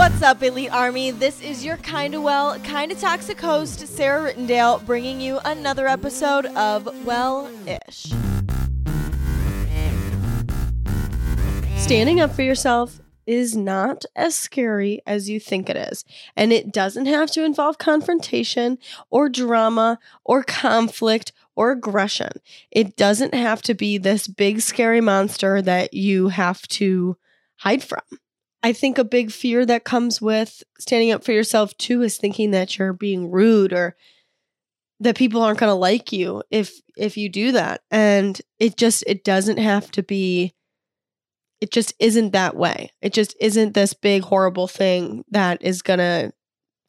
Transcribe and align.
What's 0.00 0.22
up, 0.22 0.42
Elite 0.42 0.72
Army? 0.72 1.10
This 1.10 1.42
is 1.42 1.62
your 1.62 1.76
kinda 1.76 2.22
well, 2.22 2.58
kinda 2.60 2.94
toxic 2.94 3.38
host, 3.38 3.86
Sarah 3.86 4.32
Rittendale, 4.32 4.82
bringing 4.86 5.20
you 5.20 5.40
another 5.44 5.86
episode 5.86 6.46
of 6.46 7.04
Well 7.04 7.50
Ish. 7.66 8.04
Standing 11.76 12.18
up 12.18 12.34
for 12.34 12.40
yourself 12.40 13.02
is 13.26 13.54
not 13.54 14.06
as 14.16 14.34
scary 14.34 15.02
as 15.06 15.28
you 15.28 15.38
think 15.38 15.68
it 15.68 15.76
is. 15.76 16.06
And 16.34 16.50
it 16.50 16.72
doesn't 16.72 17.04
have 17.04 17.30
to 17.32 17.44
involve 17.44 17.76
confrontation 17.76 18.78
or 19.10 19.28
drama 19.28 19.98
or 20.24 20.42
conflict 20.42 21.32
or 21.54 21.72
aggression. 21.72 22.32
It 22.70 22.96
doesn't 22.96 23.34
have 23.34 23.60
to 23.62 23.74
be 23.74 23.98
this 23.98 24.28
big, 24.28 24.62
scary 24.62 25.02
monster 25.02 25.60
that 25.60 25.92
you 25.92 26.28
have 26.28 26.66
to 26.68 27.18
hide 27.56 27.84
from. 27.84 28.00
I 28.62 28.72
think 28.72 28.98
a 28.98 29.04
big 29.04 29.32
fear 29.32 29.64
that 29.66 29.84
comes 29.84 30.20
with 30.20 30.62
standing 30.78 31.12
up 31.12 31.24
for 31.24 31.32
yourself 31.32 31.76
too 31.78 32.02
is 32.02 32.18
thinking 32.18 32.50
that 32.50 32.76
you're 32.78 32.92
being 32.92 33.30
rude 33.30 33.72
or 33.72 33.96
that 35.00 35.16
people 35.16 35.42
aren't 35.42 35.58
going 35.58 35.70
to 35.70 35.74
like 35.74 36.12
you 36.12 36.42
if 36.50 36.80
if 36.96 37.16
you 37.16 37.28
do 37.28 37.52
that. 37.52 37.82
And 37.90 38.40
it 38.58 38.76
just 38.76 39.02
it 39.06 39.24
doesn't 39.24 39.56
have 39.56 39.90
to 39.92 40.02
be 40.02 40.54
it 41.60 41.70
just 41.70 41.94
isn't 41.98 42.32
that 42.32 42.56
way. 42.56 42.90
It 43.02 43.12
just 43.12 43.36
isn't 43.40 43.74
this 43.74 43.94
big 43.94 44.22
horrible 44.22 44.66
thing 44.66 45.24
that 45.30 45.62
is 45.62 45.82
going 45.82 45.98
to 45.98 46.32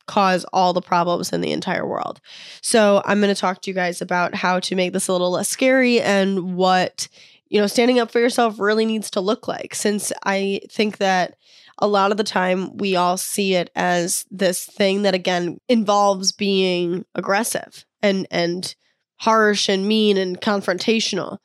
cause 0.07 0.45
all 0.53 0.73
the 0.73 0.81
problems 0.81 1.31
in 1.31 1.41
the 1.41 1.51
entire 1.51 1.85
world. 1.85 2.20
So, 2.62 3.01
I'm 3.05 3.20
going 3.21 3.34
to 3.34 3.40
talk 3.40 3.62
to 3.62 3.70
you 3.70 3.73
guys 3.73 4.01
about 4.01 4.34
how 4.34 4.59
to 4.62 4.76
make 4.76 4.93
this 4.93 5.07
a 5.07 5.12
little 5.12 5.31
less 5.31 5.49
scary 5.49 6.01
and 6.01 6.55
what, 6.55 7.07
you 7.49 7.59
know, 7.59 7.67
standing 7.67 7.99
up 7.99 8.12
for 8.12 8.20
yourself 8.20 8.59
really 8.59 8.85
needs 8.85 9.12
to 9.12 9.21
look 9.21 9.48
like 9.48 9.76
since 9.76 10.12
I 10.23 10.62
think 10.70 10.98
that 10.98 11.35
a 11.77 11.88
lot 11.88 12.11
of 12.11 12.17
the 12.17 12.23
time 12.23 12.77
we 12.77 12.95
all 12.95 13.17
see 13.17 13.55
it 13.55 13.70
as 13.75 14.25
this 14.29 14.65
thing 14.65 15.01
that 15.04 15.15
again 15.15 15.59
involves 15.68 16.32
being 16.32 17.05
aggressive 17.15 17.85
and 18.01 18.27
and 18.32 18.76
harsh 19.18 19.70
and 19.70 19.87
mean 19.87 20.18
and 20.18 20.41
confrontational. 20.41 21.37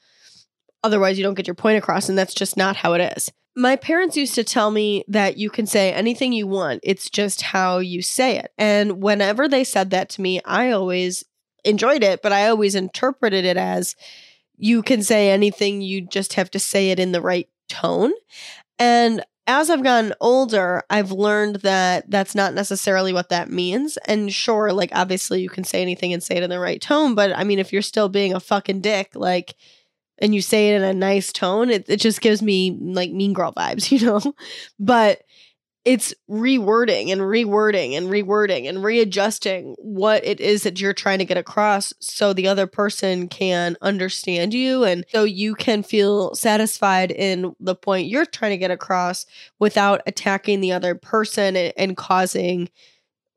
Otherwise 0.83 1.19
you 1.19 1.25
don't 1.25 1.34
get 1.34 1.47
your 1.47 1.55
point 1.55 1.78
across 1.78 2.09
and 2.09 2.17
that's 2.17 2.34
just 2.34 2.56
not 2.56 2.77
how 2.77 2.95
it 2.95 3.17
is. 3.17 3.31
My 3.59 3.77
parents 3.77 4.17
used 4.17 4.34
to 4.34 4.45
tell 4.45 4.70
me 4.70 5.05
that 5.09 5.39
you 5.39 5.48
can 5.48 5.67
say 5.67 5.92
anything 5.92 6.33
you 6.33 6.47
want. 6.47 6.81
It's 6.83 7.08
just 7.08 7.41
how 7.41 7.79
you 7.79 8.03
say 8.03 8.39
it. 8.39 8.53
And 8.58 9.03
whenever 9.03 9.48
they 9.48 9.64
said 9.64 9.91
that 9.91 10.08
to 10.11 10.20
me 10.20 10.41
i 10.45 10.70
always 10.70 11.25
enjoyed 11.64 12.05
it 12.05 12.23
but 12.23 12.33
i 12.33 12.48
always 12.48 12.77
interpreted 12.77 13.45
it 13.45 13.56
as 13.56 13.97
you 14.58 14.83
can 14.83 15.03
say 15.03 15.31
anything 15.31 15.81
you 15.81 16.01
just 16.01 16.34
have 16.34 16.51
to 16.51 16.58
say 16.58 16.91
it 16.91 16.98
in 16.98 17.12
the 17.12 17.20
right 17.20 17.48
tone. 17.69 18.12
And 18.79 19.25
as 19.47 19.70
I've 19.70 19.83
gotten 19.83 20.12
older, 20.20 20.83
I've 20.91 21.12
learned 21.12 21.56
that 21.56 22.11
that's 22.11 22.34
not 22.34 22.55
necessarily 22.55 23.12
what 23.12 23.28
that 23.28 23.50
means. 23.50 23.97
And 24.06 24.33
sure, 24.33 24.72
like 24.72 24.91
obviously 24.92 25.41
you 25.41 25.48
can 25.48 25.64
say 25.64 25.83
anything 25.83 26.12
and 26.12 26.22
say 26.22 26.36
it 26.36 26.42
in 26.42 26.50
the 26.50 26.58
right 26.58 26.80
tone, 26.80 27.14
but 27.14 27.33
I 27.36 27.44
mean, 27.44 27.58
if 27.58 27.72
you're 27.72 27.83
still 27.83 28.08
being 28.08 28.34
a 28.34 28.41
fucking 28.41 28.80
dick, 28.80 29.11
like, 29.14 29.55
and 30.19 30.34
you 30.34 30.42
say 30.42 30.70
it 30.70 30.77
in 30.77 30.83
a 30.83 30.94
nice 30.94 31.33
tone, 31.33 31.70
it, 31.70 31.89
it 31.89 32.00
just 32.00 32.20
gives 32.20 32.42
me 32.42 32.77
like 32.80 33.12
mean 33.12 33.33
girl 33.34 33.52
vibes, 33.52 33.91
you 33.98 34.05
know? 34.05 34.34
But 34.78 35.22
it's 35.87 36.12
rewording 36.29 37.12
and 37.12 37.20
rewording 37.20 37.97
and 37.97 38.09
rewording 38.09 38.69
and 38.69 38.83
readjusting 38.83 39.77
what 39.79 40.25
it 40.27 40.41
is 40.41 40.65
that 40.65 40.81
you're 40.81 40.92
trying 40.92 41.20
to 41.20 41.25
get 41.25 41.39
across 41.39 41.95
so 42.01 42.33
the 42.33 42.48
other 42.48 42.67
person 42.67 43.29
can 43.29 43.77
understand 43.81 44.53
you 44.53 44.83
and 44.83 45.05
so 45.12 45.23
you 45.23 45.55
can 45.55 45.84
feel 45.84 46.34
satisfied 46.34 47.12
in 47.12 47.55
the 47.61 47.77
point 47.77 48.09
you're 48.09 48.27
trying 48.27 48.51
to 48.51 48.57
get 48.57 48.73
across 48.73 49.27
without 49.61 50.03
attacking 50.09 50.61
the 50.61 50.73
other 50.73 50.97
person 50.97 51.55
and, 51.57 51.97
causing 51.97 52.69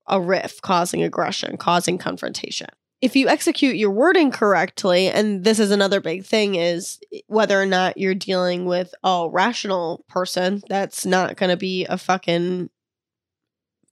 a 0.08 0.20
rift, 0.20 0.64
causing 0.64 1.04
aggression, 1.04 1.56
causing 1.56 2.00
confrontation 2.00 2.68
if 3.02 3.16
you 3.16 3.30
execute 3.30 3.78
your 3.78 3.92
wording 3.92 4.32
correctly, 4.32 5.08
and 5.08 5.44
this 5.44 5.60
is 5.60 5.72
another 5.72 6.02
big 6.02 6.26
thing, 6.26 6.56
is 6.56 7.00
whether 7.28 7.60
or 7.60 7.66
not 7.66 7.98
you're 7.98 8.14
dealing 8.14 8.66
with 8.66 8.94
a 9.04 9.28
rational 9.32 10.04
person 10.10 10.62
that's 10.68 11.06
not 11.06 11.38
going 11.38 11.50
to 11.50 11.58
be 11.58 11.86
a 11.86 11.98
fucking 11.98 12.70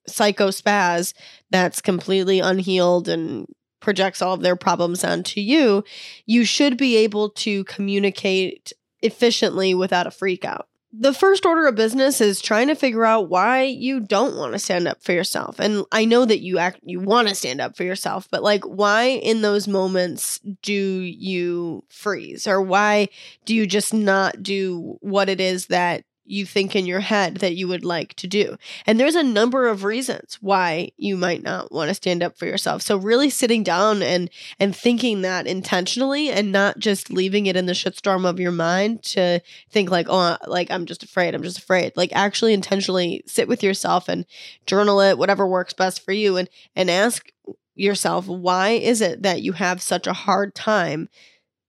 psycho 0.08 0.50
spaz 0.50 1.14
that's 1.50 1.82
completely 1.82 2.40
unhealed 2.40 3.08
and 3.08 3.48
projects 3.80 4.22
all 4.22 4.34
of 4.34 4.42
their 4.42 4.56
problems 4.56 5.04
onto 5.04 5.40
you, 5.40 5.84
you 6.26 6.44
should 6.44 6.78
be 6.78 6.98
able 6.98 7.30
to 7.30 7.64
communicate 7.66 8.74
efficiently 9.02 9.74
without 9.74 10.08
a 10.08 10.12
freak 10.12 10.44
out 10.44 10.68
the 10.94 11.14
first 11.14 11.46
order 11.46 11.68
of 11.68 11.76
business 11.76 12.22
is 12.22 12.42
trying 12.42 12.68
to 12.68 12.76
figure 12.76 13.06
out 13.06 13.30
why 13.30 13.64
you 13.64 14.00
don't 14.00 14.38
want 14.38 14.54
to 14.54 14.60
stand 14.60 14.88
up 14.88 15.04
for 15.04 15.12
yourself. 15.12 15.60
And 15.60 15.86
I 15.92 16.06
know 16.06 16.26
that 16.26 16.40
you 16.40 16.60
act 16.60 16.80
you 16.84 17.00
want 17.00 17.28
to 17.28 17.36
stand 17.36 17.60
up 17.60 17.76
for 17.76 17.84
yourself, 17.84 18.28
but 18.32 18.42
like 18.42 18.64
why 18.64 19.04
in 19.04 19.42
those 19.42 19.68
moments 19.68 20.40
do 20.62 20.74
you 20.74 21.84
freeze 21.90 22.48
or 22.48 22.62
why 22.62 23.10
do 23.46 23.54
you 23.54 23.68
just 23.68 23.94
not 23.94 24.42
do 24.42 24.98
what 25.02 25.28
it 25.30 25.42
is 25.42 25.68
that 25.68 26.04
you 26.30 26.46
think 26.46 26.76
in 26.76 26.86
your 26.86 27.00
head 27.00 27.38
that 27.38 27.56
you 27.56 27.68
would 27.68 27.86
like 27.86 28.14
to 28.16 28.28
do. 28.28 28.58
And 28.86 29.00
there's 29.00 29.16
a 29.16 29.24
number 29.24 29.68
of 29.68 29.84
reasons 29.84 30.38
why 30.42 30.92
you 30.98 31.18
might 31.18 31.42
not 31.44 31.72
want 31.72 31.90
to 31.90 31.94
stand 31.94 32.22
up 32.22 32.38
for 32.38 32.46
yourself. 32.46 32.82
So 32.82 32.98
really 32.98 33.30
sitting 33.30 33.64
down 33.64 34.02
and 34.02 34.30
and 34.60 34.76
thinking 34.76 35.22
that 35.22 35.48
intentionally 35.48 36.30
and 36.30 36.52
not 36.52 36.80
just 36.80 37.10
leaving 37.10 37.46
it 37.46 37.56
in 37.56 37.66
the 37.66 37.74
shitstorm 37.74 38.26
of 38.28 38.40
your 38.40 38.52
mind 38.52 39.04
to 39.04 39.40
think 39.70 39.90
like, 39.90 40.08
"Oh, 40.10 40.38
like 40.48 40.70
I'm 40.72 40.86
just 40.86 41.04
afraid. 41.04 41.34
I'm 41.34 41.44
just 41.44 41.60
afraid." 41.60 41.94
Like 41.96 42.12
actually 42.14 42.54
intentionally 42.54 43.24
sit 43.26 43.48
with 43.48 43.64
yourself 43.64 44.10
and 44.10 44.26
journal 44.66 45.00
it, 45.02 45.18
whatever 45.18 45.48
works 45.48 45.74
best 45.74 46.04
for 46.04 46.12
you 46.12 46.38
and 46.38 46.50
and 46.76 46.90
ask 46.92 47.32
yourself, 47.76 48.28
"Why 48.28 48.72
is 48.72 49.02
it 49.02 49.24
that 49.24 49.42
you 49.42 49.54
have 49.54 49.82
such 49.82 50.08
a 50.08 50.14
hard 50.14 50.56
time 50.56 51.10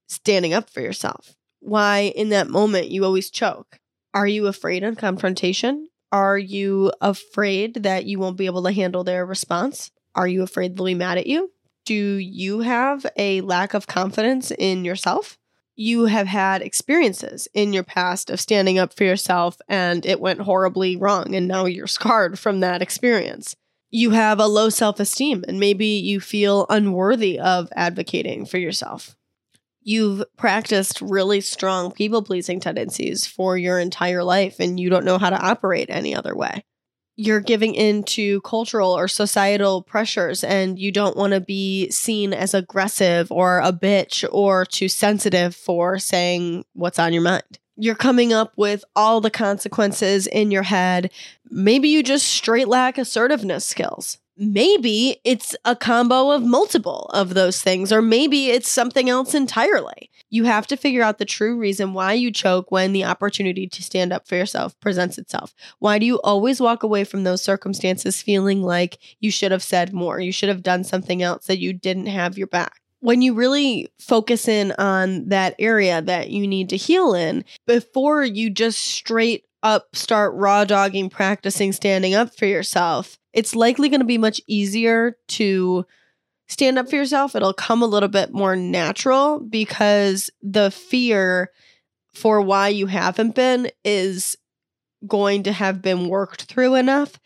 standing 0.08 0.52
up 0.52 0.70
for 0.70 0.80
yourself?" 0.80 1.34
Why 1.60 2.12
in 2.14 2.28
that 2.30 2.48
moment 2.48 2.90
you 2.90 3.04
always 3.04 3.30
choke? 3.30 3.78
Are 4.14 4.26
you 4.26 4.46
afraid 4.46 4.84
of 4.84 4.96
confrontation? 4.96 5.88
Are 6.10 6.38
you 6.38 6.92
afraid 7.00 7.82
that 7.82 8.06
you 8.06 8.19
won't 8.19 8.38
be 8.38 8.46
able 8.46 8.62
to 8.62 8.72
handle 8.72 9.04
their 9.04 9.26
response? 9.26 9.91
Are 10.14 10.26
you 10.26 10.42
afraid 10.42 10.76
they'll 10.76 10.86
be 10.86 10.94
mad 10.94 11.19
at 11.19 11.26
you? 11.26 11.52
Do 11.84 11.94
you 11.94 12.60
have 12.60 13.04
a 13.16 13.42
lack 13.42 13.74
of 13.74 13.86
confidence 13.86 14.50
in 14.50 14.84
yourself? 14.84 15.38
You 15.76 16.06
have 16.06 16.26
had 16.26 16.62
experiences 16.62 17.48
in 17.54 17.72
your 17.72 17.84
past 17.84 18.30
of 18.30 18.41
standing 18.41 18.78
up 18.78 18.94
for 18.94 19.04
yourself 19.04 19.60
and 19.69 20.04
it 20.04 20.20
went 20.20 20.40
horribly 20.40 20.96
wrong, 20.96 21.34
and 21.34 21.46
now 21.46 21.66
you're 21.66 21.86
scarred 21.86 22.38
from 22.38 22.60
that 22.60 22.82
experience. 22.82 23.54
You 23.90 24.10
have 24.10 24.40
a 24.40 24.46
low 24.46 24.70
self 24.70 25.00
esteem, 25.00 25.44
and 25.46 25.60
maybe 25.60 25.86
you 25.86 26.20
feel 26.20 26.66
unworthy 26.69 27.38
of 27.38 27.69
advocating 27.76 28.44
for 28.44 28.58
yourself 28.58 29.18
you've 29.88 30.22
practiced 30.37 31.00
really 31.00 31.41
strong 31.41 31.91
people 31.91 32.22
pleasing 32.22 32.60
tendencies 32.60 33.26
for 33.26 33.56
your 33.56 33.78
entire 33.78 34.22
life 34.22 34.60
and 34.60 34.78
you 34.78 34.91
don't 34.91 35.04
know 35.04 35.16
how 35.16 35.31
to 35.31 35.41
operate 35.41 35.88
any 35.88 36.15
other 36.15 36.37
way. 36.37 36.62
You're 37.16 37.41
giving 37.41 37.75
in 37.75 38.03
to 38.04 38.43
cultural 38.43 38.93
or 38.93 39.09
societal 39.09 39.81
pressures 39.81 40.44
and 40.44 40.78
you 40.78 40.93
don't 40.93 41.16
want 41.16 41.32
to 41.32 41.41
be 41.41 41.88
seen 41.88 42.34
as 42.34 42.53
aggressive 42.53 43.32
or 43.32 43.60
a 43.60 43.72
bitch 43.72 44.28
or 44.31 44.66
too 44.66 44.88
sensitive 44.88 45.56
for 45.56 45.99
saying 45.99 46.66
what's 46.75 46.99
on 46.99 47.15
your 47.15 47.22
mind. 47.22 47.59
You're 47.75 47.94
coming 47.94 48.31
up 48.31 48.53
with 48.59 48.84
all 48.94 49.22
the 49.22 49.31
consequences 49.31 50.26
in 50.26 50.50
your 50.50 50.65
head. 50.65 51.10
Maybe 51.49 51.88
you 51.88 52.03
just 52.03 52.26
straight 52.26 52.69
lack 52.69 52.99
assertiveness 52.99 53.65
skills 53.65 54.19
maybe 54.38 55.21
it's 55.25 55.56
a 55.65 55.75
combo 55.75 56.31
of 56.31 56.43
multiple 56.43 57.10
of 57.12 57.34
those 57.34 57.60
things, 57.60 57.93
or 57.93 58.00
maybe 58.00 58.47
it's 58.49 58.69
something 58.69 59.09
else 59.09 59.34
entirely. 59.34 60.10
You 60.31 60.44
have 60.44 60.66
to 60.69 60.76
figure 60.76 61.03
out 61.03 61.19
the 61.19 61.25
true 61.25 61.56
reason 61.56 61.93
why 61.93 62.12
you 62.12 62.31
choke 62.31 62.71
when 62.71 62.93
the 62.93 63.04
opportunity 63.04 63.66
to 63.66 63.82
stand 63.82 64.12
up 64.12 64.28
for 64.28 64.37
yourself 64.37 64.78
presents 64.81 65.19
itself. 65.19 65.54
Why 65.78 65.99
do 65.99 66.06
you 66.06 66.20
always 66.20 66.61
walk 66.61 66.82
away 66.82 67.05
from 67.05 67.25
those 67.25 67.43
circumstances 67.43 68.23
feeling 68.23 68.62
like 68.62 68.99
you 69.20 69.31
should 69.31 69.52
have 69.52 69.62
said 69.62 69.93
more? 69.93 70.20
You 70.20 70.32
should 70.32 70.49
have 70.49 70.62
done 70.62 70.85
something 70.85 71.23
else 71.23 71.46
that 71.46 71.58
you 71.58 71.73
didn't 71.73 72.06
have 72.06 72.38
your 72.38 72.46
back 72.46 72.81
when 73.00 73.23
you 73.23 73.35
really 73.35 73.88
focus 73.99 74.49
in 74.49 74.73
on 74.73 75.29
that 75.29 75.55
area 75.58 76.02
that 76.02 76.31
you 76.31 76.46
need 76.46 76.69
to 76.69 76.76
heal 76.76 77.14
in 77.14 77.44
before 77.67 78.25
you 78.25 78.50
just 78.50 78.79
straight 78.79 79.44
up 79.62 79.94
start 79.94 80.35
raw 80.35 80.64
dogging 80.64 81.11
practicing 81.11 81.73
standing 81.73 82.14
up 82.14 82.35
for 82.37 82.46
yourself 82.46 83.18
it's 83.32 83.54
likely 83.54 83.88
going 83.88 84.00
to 84.00 84.06
be 84.06 84.19
much 84.19 84.40
easier 84.46 85.16
to 85.28 85.84
stand 86.48 86.78
up 86.78 86.88
for 86.88 86.96
yourself. 86.96 87.36
It'll 87.36 87.52
come 87.52 87.82
a 87.82 87.86
little 87.86 88.08
bit 88.08 88.32
more 88.32 88.56
natural 88.56 89.40
because 89.40 90.30
the 90.42 90.70
fear 90.70 91.50
for 92.14 92.40
why 92.40 92.69
you 92.69 92.86
haven't 92.86 93.34
been 93.34 93.70
is 93.84 94.36
going 95.06 95.44
to 95.44 95.52
have 95.52 95.80
been 95.82 96.08
worked 96.08 96.42
through 96.44 96.75
enough 96.75 97.20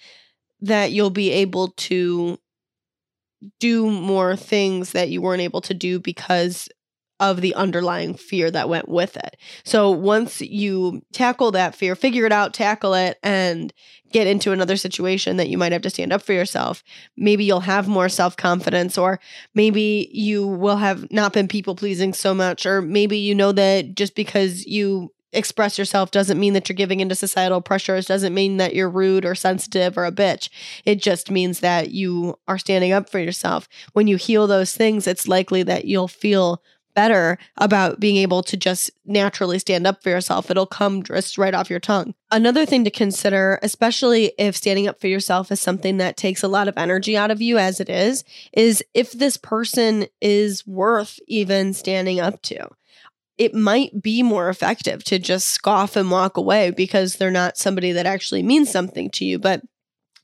that 0.60 0.93
you'll 0.93 1.10
be 1.10 1.31
able 1.31 1.69
to 1.69 2.38
do 3.58 3.90
more 3.90 4.37
things 4.37 4.93
that 4.93 5.08
you 5.08 5.20
weren't 5.20 5.43
able 5.43 5.60
to 5.62 5.75
do 5.75 5.99
because 5.99 6.69
of 7.23 7.41
the 7.41 7.55
underlying 7.55 8.15
fear 8.15 8.51
that 8.51 8.69
went 8.69 8.89
with 8.89 9.17
it. 9.17 9.37
So 9.63 9.93
once 9.93 10.41
you 10.41 11.03
tackle 11.13 11.53
that 11.53 11.77
fear, 11.77 11.95
figure 11.95 12.27
it 12.27 12.33
out, 12.33 12.53
tackle 12.53 12.95
it, 12.95 13.17
and 13.23 13.73
get 14.11 14.27
into 14.27 14.51
another 14.51 14.77
situation 14.77 15.37
that 15.37 15.49
you 15.49 15.57
might 15.57 15.71
have 15.71 15.83
to 15.83 15.91
stand 15.91 16.13
up 16.13 16.21
for 16.21 16.33
yourself, 16.33 16.83
maybe 17.17 17.45
you'll 17.45 17.61
have 17.61 17.87
more 17.87 18.09
self 18.09 18.37
confidence, 18.37 18.99
or 18.99 19.21
maybe 19.55 20.11
you 20.13 20.49
will 20.49 20.79
have 20.79 21.11
not 21.13 21.33
been 21.33 21.47
people 21.47 21.77
pleasing 21.77 22.13
so 22.13 22.35
much, 22.35 22.67
or 22.67 22.83
maybe 22.83 23.17
you 23.17 23.37
know 23.37 23.53
that 23.53 23.95
just 23.95 24.17
because 24.17 24.67
you 24.67 25.13
express 25.33 25.79
yourself 25.79 26.11
doesn't 26.11 26.41
mean 26.41 26.55
that 26.55 26.69
you're 26.69 26.75
giving 26.75 26.99
into 26.99 27.15
societal 27.15 27.61
pressures, 27.61 28.07
doesn't 28.07 28.35
mean 28.35 28.57
that 28.57 28.75
you're 28.75 28.91
rude 28.91 29.25
or 29.25 29.37
sensitive 29.37 29.97
or 29.97 30.05
a 30.05 30.13
bitch. 30.13 30.51
It 30.85 30.97
just 31.01 31.31
means 31.31 31.61
that 31.61 31.93
you 31.93 32.37
are 32.49 32.59
standing 32.59 32.93
up 32.93 33.09
for 33.09 33.21
yourself. 33.21 33.69
When 33.93 34.09
you 34.09 34.17
heal 34.17 34.49
those 34.49 34.77
things, 34.77 35.07
it's 35.07 35.29
likely 35.29 35.63
that 35.63 35.85
you'll 35.85 36.09
feel 36.09 36.61
better 36.94 37.39
about 37.56 38.00
being 38.00 38.17
able 38.17 38.43
to 38.44 38.56
just 38.56 38.91
naturally 39.05 39.59
stand 39.59 39.87
up 39.87 40.03
for 40.03 40.11
yourself. 40.11 40.50
It'll 40.50 40.67
come 40.67 41.03
just 41.03 41.39
right 41.39 41.55
off 41.55 41.71
your 41.71 41.81
tongue. 41.81 42.15
Another 42.31 42.67
thing 42.67 42.85
to 42.85 42.91
consider, 42.91 43.59
especially 43.62 44.33
if 44.39 44.56
standing 44.56 44.89
up 44.89 45.00
for 45.00 45.09
yourself 45.09 45.50
is 45.53 45.61
something 45.61 45.99
that 45.99 46.17
takes 46.17 46.43
a 46.43 46.49
lot 46.49 46.69
of 46.69 46.77
energy 46.77 47.17
out 47.17 47.31
of 47.31 47.43
you 47.43 47.59
as 47.59 47.81
it 47.81 47.89
is, 47.89 48.25
is 48.53 48.85
if 48.94 49.12
this 49.12 49.37
person 49.37 50.06
is 50.21 50.67
worth 50.67 51.19
even 51.27 51.73
standing 51.73 52.21
up 52.21 52.41
to 52.43 52.69
it 53.38 53.55
might 53.55 54.03
be 54.03 54.23
more 54.23 54.49
effective 54.49 55.03
to 55.05 55.19
just 55.19 55.49
scoff 55.49 55.97
and 55.97 56.11
walk 56.11 56.37
away 56.37 56.71
because 56.71 57.17
they're 57.17 57.31
not 57.31 57.56
somebody 57.56 57.91
that 57.93 58.06
actually 58.06 58.43
means 58.43 58.71
something 58.71 59.11
to 59.11 59.25
you. 59.25 59.38
But 59.38 59.62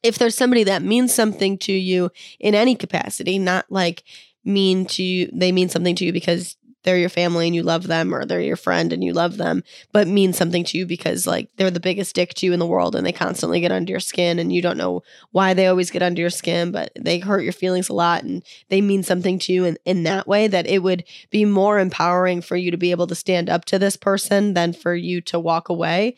if 0.03 0.19
there's 0.19 0.37
somebody 0.37 0.65
that 0.65 0.83
means 0.83 1.15
something 1.15 1.59
to 1.59 1.73
you 1.73 2.11
in 2.39 2.55
any 2.55 2.75
capacity, 2.75 3.39
not 3.39 3.67
like 3.71 4.05
mean 4.45 4.87
to 4.87 5.03
you, 5.03 5.31
they 5.33 5.53
mean 5.53 5.69
something 5.69 5.97
to 5.97 6.05
you 6.05 6.13
because 6.13 6.57
they're 6.85 6.99
your 6.99 7.09
family 7.09 7.47
and 7.47 7.55
you 7.55 7.63
love 7.63 7.87
them 7.87 8.15
or 8.15 8.25
they're 8.25 8.41
your 8.41 8.57
friend 8.57 8.93
and 8.93 9.03
you 9.03 9.13
love 9.13 9.37
them 9.37 9.63
but 9.93 10.07
mean 10.07 10.33
something 10.33 10.65
to 10.65 10.79
you 10.79 10.87
because 10.87 11.27
like 11.27 11.49
they're 11.57 11.71
the 11.71 11.81
biggest 11.81 12.15
dick 12.15 12.35
to 12.35 12.47
you 12.47 12.53
in 12.53 12.59
the 12.59 12.67
world 12.67 12.95
and 12.95 13.07
they 13.07 13.13
constantly 13.13 13.61
get 13.61 13.73
under 13.73 13.91
your 13.91 14.01
skin 14.01 14.39
and 14.39 14.53
you 14.53 14.63
don't 14.63 14.79
know 14.79 15.03
why 15.33 15.55
they 15.55 15.67
always 15.67 15.91
get 15.91 16.03
under 16.03 16.21
your 16.21 16.31
skin 16.31 16.71
but 16.71 16.91
they 16.99 17.19
hurt 17.19 17.43
your 17.43 17.53
feelings 17.53 17.89
a 17.89 17.95
lot 17.95 18.23
and 18.23 18.45
they 18.69 18.81
mean 18.81 19.03
something 19.03 19.39
to 19.39 19.53
you 19.53 19.65
in, 19.65 19.77
in 19.85 20.03
that 20.05 20.27
way 20.27 20.47
that 20.47 20.67
it 20.67 20.83
would 20.83 21.05
be 21.31 21.45
more 21.45 21.79
empowering 21.79 22.41
for 22.41 22.57
you 22.57 22.71
to 22.71 22.77
be 22.77 22.91
able 22.91 23.07
to 23.07 23.15
stand 23.15 23.51
up 23.51 23.65
to 23.65 23.79
this 23.79 23.97
person 23.97 24.55
than 24.55 24.73
for 24.73 24.95
you 24.95 25.21
to 25.21 25.39
walk 25.39 25.69
away 25.69 26.17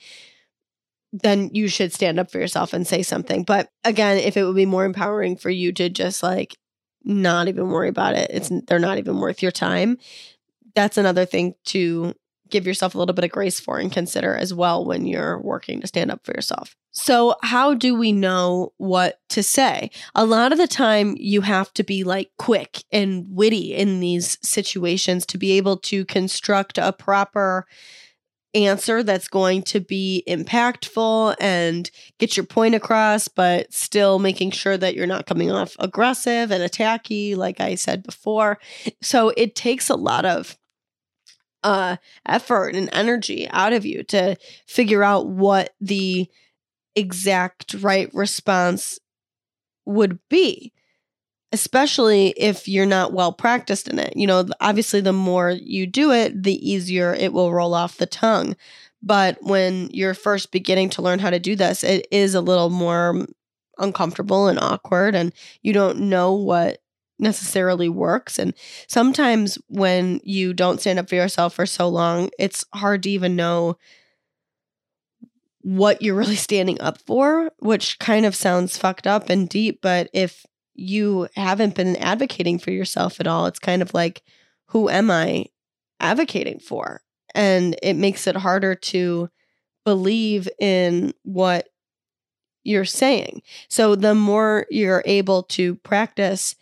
then 1.13 1.51
you 1.53 1.69
should 1.69 1.93
stand 1.93 2.19
up 2.19 2.31
for 2.31 2.39
yourself 2.39 2.73
and 2.73 2.87
say 2.87 3.03
something. 3.03 3.43
But 3.43 3.69
again, 3.85 4.19
if 4.19 4.37
it 4.37 4.45
would 4.45 4.57
be 4.57 4.67
more 4.67 4.85
empowering 4.85 5.37
for 5.37 5.51
you 5.51 5.73
to 5.73 5.89
just 5.89 6.23
like 6.23 6.57
not 7.03 7.49
even 7.49 7.69
worry 7.69 7.89
about 7.89 8.15
it, 8.15 8.31
it's 8.33 8.51
they're 8.67 8.79
not 8.79 8.99
even 8.99 9.19
worth 9.19 9.43
your 9.43 9.51
time, 9.51 9.99
that's 10.75 10.97
another 10.97 11.25
thing 11.25 11.55
to 11.67 12.15
give 12.51 12.67
yourself 12.67 12.95
a 12.95 12.99
little 12.99 13.15
bit 13.15 13.25
of 13.25 13.31
grace 13.31 13.59
for 13.59 13.79
and 13.79 13.93
consider 13.93 14.37
as 14.37 14.53
well 14.53 14.85
when 14.85 15.07
you're 15.07 15.41
working 15.41 15.81
to 15.81 15.87
stand 15.87 16.11
up 16.11 16.25
for 16.25 16.33
yourself. 16.33 16.77
So, 16.93 17.37
how 17.43 17.75
do 17.75 17.95
we 17.95 18.13
know 18.13 18.73
what 18.77 19.21
to 19.31 19.43
say? 19.43 19.91
A 20.15 20.27
lot 20.27 20.53
of 20.53 20.59
the 20.59 20.67
time, 20.67 21.15
you 21.19 21.43
have 21.43 21.73
to 21.75 21.85
be 21.85 22.05
like 22.05 22.31
quick 22.39 22.83
and 22.91 23.27
witty 23.31 23.75
in 23.75 24.01
these 24.01 24.37
situations 24.43 25.25
to 25.27 25.39
be 25.39 25.53
able 25.53 25.77
to 25.79 26.05
construct 26.05 26.79
a 26.79 26.93
proper 26.93 27.67
answer 28.53 29.05
that's 29.05 29.29
going 29.29 29.63
to 29.63 29.79
be 29.79 30.25
impactful 30.27 31.37
and 31.39 31.89
get 32.19 32.37
your 32.37 32.45
point 32.45 32.75
across, 32.75 33.29
but 33.29 33.73
still 33.73 34.19
making 34.19 34.51
sure 34.51 34.77
that 34.77 34.97
you're 34.97 35.07
not 35.07 35.27
coming 35.27 35.53
off 35.53 35.77
aggressive 35.79 36.51
and 36.51 36.69
attacky, 36.69 37.37
like 37.37 37.61
I 37.61 37.77
said 37.77 38.03
before. 38.03 38.59
So, 39.01 39.29
it 39.37 39.55
takes 39.55 39.89
a 39.89 39.95
lot 39.95 40.25
of 40.25 40.59
uh, 41.63 41.97
effort 42.27 42.75
and 42.75 42.89
energy 42.93 43.49
out 43.51 43.73
of 43.73 43.85
you 43.85 44.03
to 44.05 44.37
figure 44.67 45.03
out 45.03 45.29
what 45.29 45.75
the 45.81 46.29
exact 46.97 47.75
right 47.75 48.11
response 48.13 48.99
would 49.85 50.19
be 50.29 50.73
especially 51.53 52.29
if 52.37 52.69
you're 52.69 52.87
not 52.87 53.13
well 53.13 53.33
practiced 53.33 53.89
in 53.89 53.99
it. 53.99 54.17
You 54.17 54.27
know, 54.27 54.47
obviously, 54.61 55.01
the 55.01 55.13
more 55.13 55.51
you 55.51 55.87
do 55.87 56.13
it, 56.13 56.43
the 56.43 56.69
easier 56.69 57.13
it 57.13 57.33
will 57.33 57.53
roll 57.53 57.75
off 57.75 57.97
the 57.99 58.07
tongue. 58.07 58.57
But 59.03 59.39
when 59.41 59.89
you're 59.93 60.15
first 60.15 60.53
beginning 60.53 60.91
to 60.91 61.03
learn 61.03 61.19
how 61.19 61.31
to 61.31 61.39
do 61.39 61.57
this, 61.57 61.83
it 61.83 62.07
is 62.11 62.35
a 62.35 62.41
little 62.41 62.71
more 62.71 63.27
uncomfortable 63.79 64.47
and 64.47 64.59
awkward, 64.61 65.15
and 65.15 65.33
you 65.63 65.73
don't 65.73 65.99
know 66.01 66.35
what 66.35 66.79
necessarily 67.21 67.89
works. 67.89 68.39
And 68.39 68.55
sometimes 68.89 69.59
when 69.69 70.21
you 70.25 70.53
don't 70.53 70.81
stand 70.81 70.99
up 70.99 71.09
for 71.09 71.15
yourself 71.15 71.55
for 71.55 71.67
so 71.67 71.89
long, 71.89 72.31
it's 72.39 72.65
hard 72.75 73.03
to 73.05 73.11
even 73.11 73.37
know 73.37 73.77
what 75.63 76.03
you're 76.03 76.17
really 76.17 76.37
standing 76.37 76.81
up 76.81 76.99
for, 77.03 77.51
which 77.59 77.99
kind 77.99 78.27
of 78.27 78.35
sounds 78.35 78.77
fucked 78.77 79.07
up 79.07 79.31
and 79.31 79.49
deep. 79.49 79.81
But 79.83 80.09
if 80.13 80.47
you 80.75 81.29
haven't 81.37 81.75
been 81.75 81.97
advocating 81.97 82.59
for 82.59 82.71
yourself 82.71 83.21
at 83.21 83.27
all, 83.27 83.47
it's 83.47 83.59
kind 83.59 83.83
of 83.83 83.93
like, 83.93 84.23
who 84.69 84.89
am 84.89 85.11
I 85.11 85.47
advocating 85.99 86.59
for? 86.59 87.03
And 87.35 87.77
it 87.83 87.95
makes 87.95 88.27
it 88.27 88.37
harder 88.37 88.75
to 88.75 89.29
believe 89.85 90.49
in 90.59 91.13
what 91.23 91.69
you're 92.65 92.85
saying. 92.85 93.43
So 93.69 93.95
the 93.95 94.15
more 94.15 94.67
you're 94.71 95.03
able 95.07 95.43
to 95.45 95.77
practice 95.77 96.55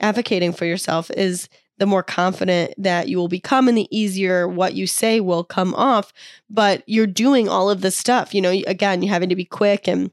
advocating 0.00 0.52
for 0.52 0.64
yourself 0.64 1.10
is 1.12 1.48
the 1.78 1.86
more 1.86 2.02
confident 2.02 2.74
that 2.76 3.08
you 3.08 3.16
will 3.16 3.28
become 3.28 3.66
and 3.66 3.78
the 3.78 3.88
easier 3.96 4.46
what 4.46 4.74
you 4.74 4.86
say 4.86 5.20
will 5.20 5.44
come 5.44 5.74
off. 5.74 6.12
But 6.50 6.82
you're 6.86 7.06
doing 7.06 7.48
all 7.48 7.70
of 7.70 7.80
this 7.80 7.96
stuff 7.96 8.34
you 8.34 8.40
know 8.40 8.50
again 8.66 9.02
you're 9.02 9.12
having 9.12 9.30
to 9.30 9.36
be 9.36 9.44
quick 9.44 9.88
and 9.88 10.10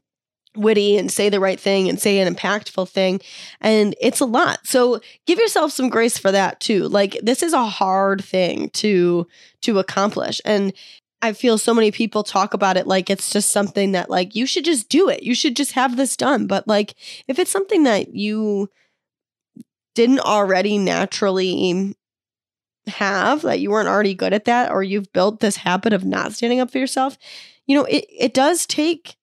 witty 0.58 0.96
and 0.96 1.10
say 1.10 1.28
the 1.28 1.40
right 1.40 1.58
thing 1.58 1.88
and 1.88 2.00
say 2.00 2.18
an 2.18 2.34
impactful 2.34 2.88
thing. 2.88 3.20
And 3.60 3.94
it's 4.00 4.20
a 4.20 4.26
lot. 4.26 4.66
So 4.66 5.00
give 5.26 5.38
yourself 5.38 5.72
some 5.72 5.88
grace 5.88 6.18
for 6.18 6.32
that 6.32 6.60
too. 6.60 6.88
Like 6.88 7.18
this 7.22 7.42
is 7.42 7.52
a 7.52 7.64
hard 7.66 8.22
thing 8.22 8.70
to 8.70 9.26
to 9.62 9.78
accomplish. 9.78 10.40
And 10.44 10.72
I 11.20 11.32
feel 11.32 11.58
so 11.58 11.74
many 11.74 11.90
people 11.90 12.22
talk 12.22 12.54
about 12.54 12.76
it 12.76 12.86
like 12.86 13.10
it's 13.10 13.30
just 13.30 13.50
something 13.50 13.92
that 13.92 14.10
like 14.10 14.36
you 14.36 14.46
should 14.46 14.64
just 14.64 14.88
do 14.88 15.08
it. 15.08 15.22
You 15.22 15.34
should 15.34 15.56
just 15.56 15.72
have 15.72 15.96
this 15.96 16.16
done. 16.16 16.46
But 16.46 16.68
like 16.68 16.94
if 17.26 17.38
it's 17.38 17.50
something 17.50 17.84
that 17.84 18.14
you 18.14 18.68
didn't 19.98 20.20
already 20.20 20.78
naturally 20.78 21.92
have, 22.86 23.42
that 23.42 23.58
you 23.58 23.68
weren't 23.68 23.88
already 23.88 24.14
good 24.14 24.32
at 24.32 24.44
that, 24.44 24.70
or 24.70 24.84
you've 24.84 25.12
built 25.12 25.40
this 25.40 25.56
habit 25.56 25.92
of 25.92 26.04
not 26.04 26.32
standing 26.32 26.60
up 26.60 26.70
for 26.70 26.78
yourself, 26.78 27.18
you 27.66 27.74
know, 27.76 27.84
it, 27.86 28.06
it 28.08 28.32
does 28.32 28.64
take 28.64 29.16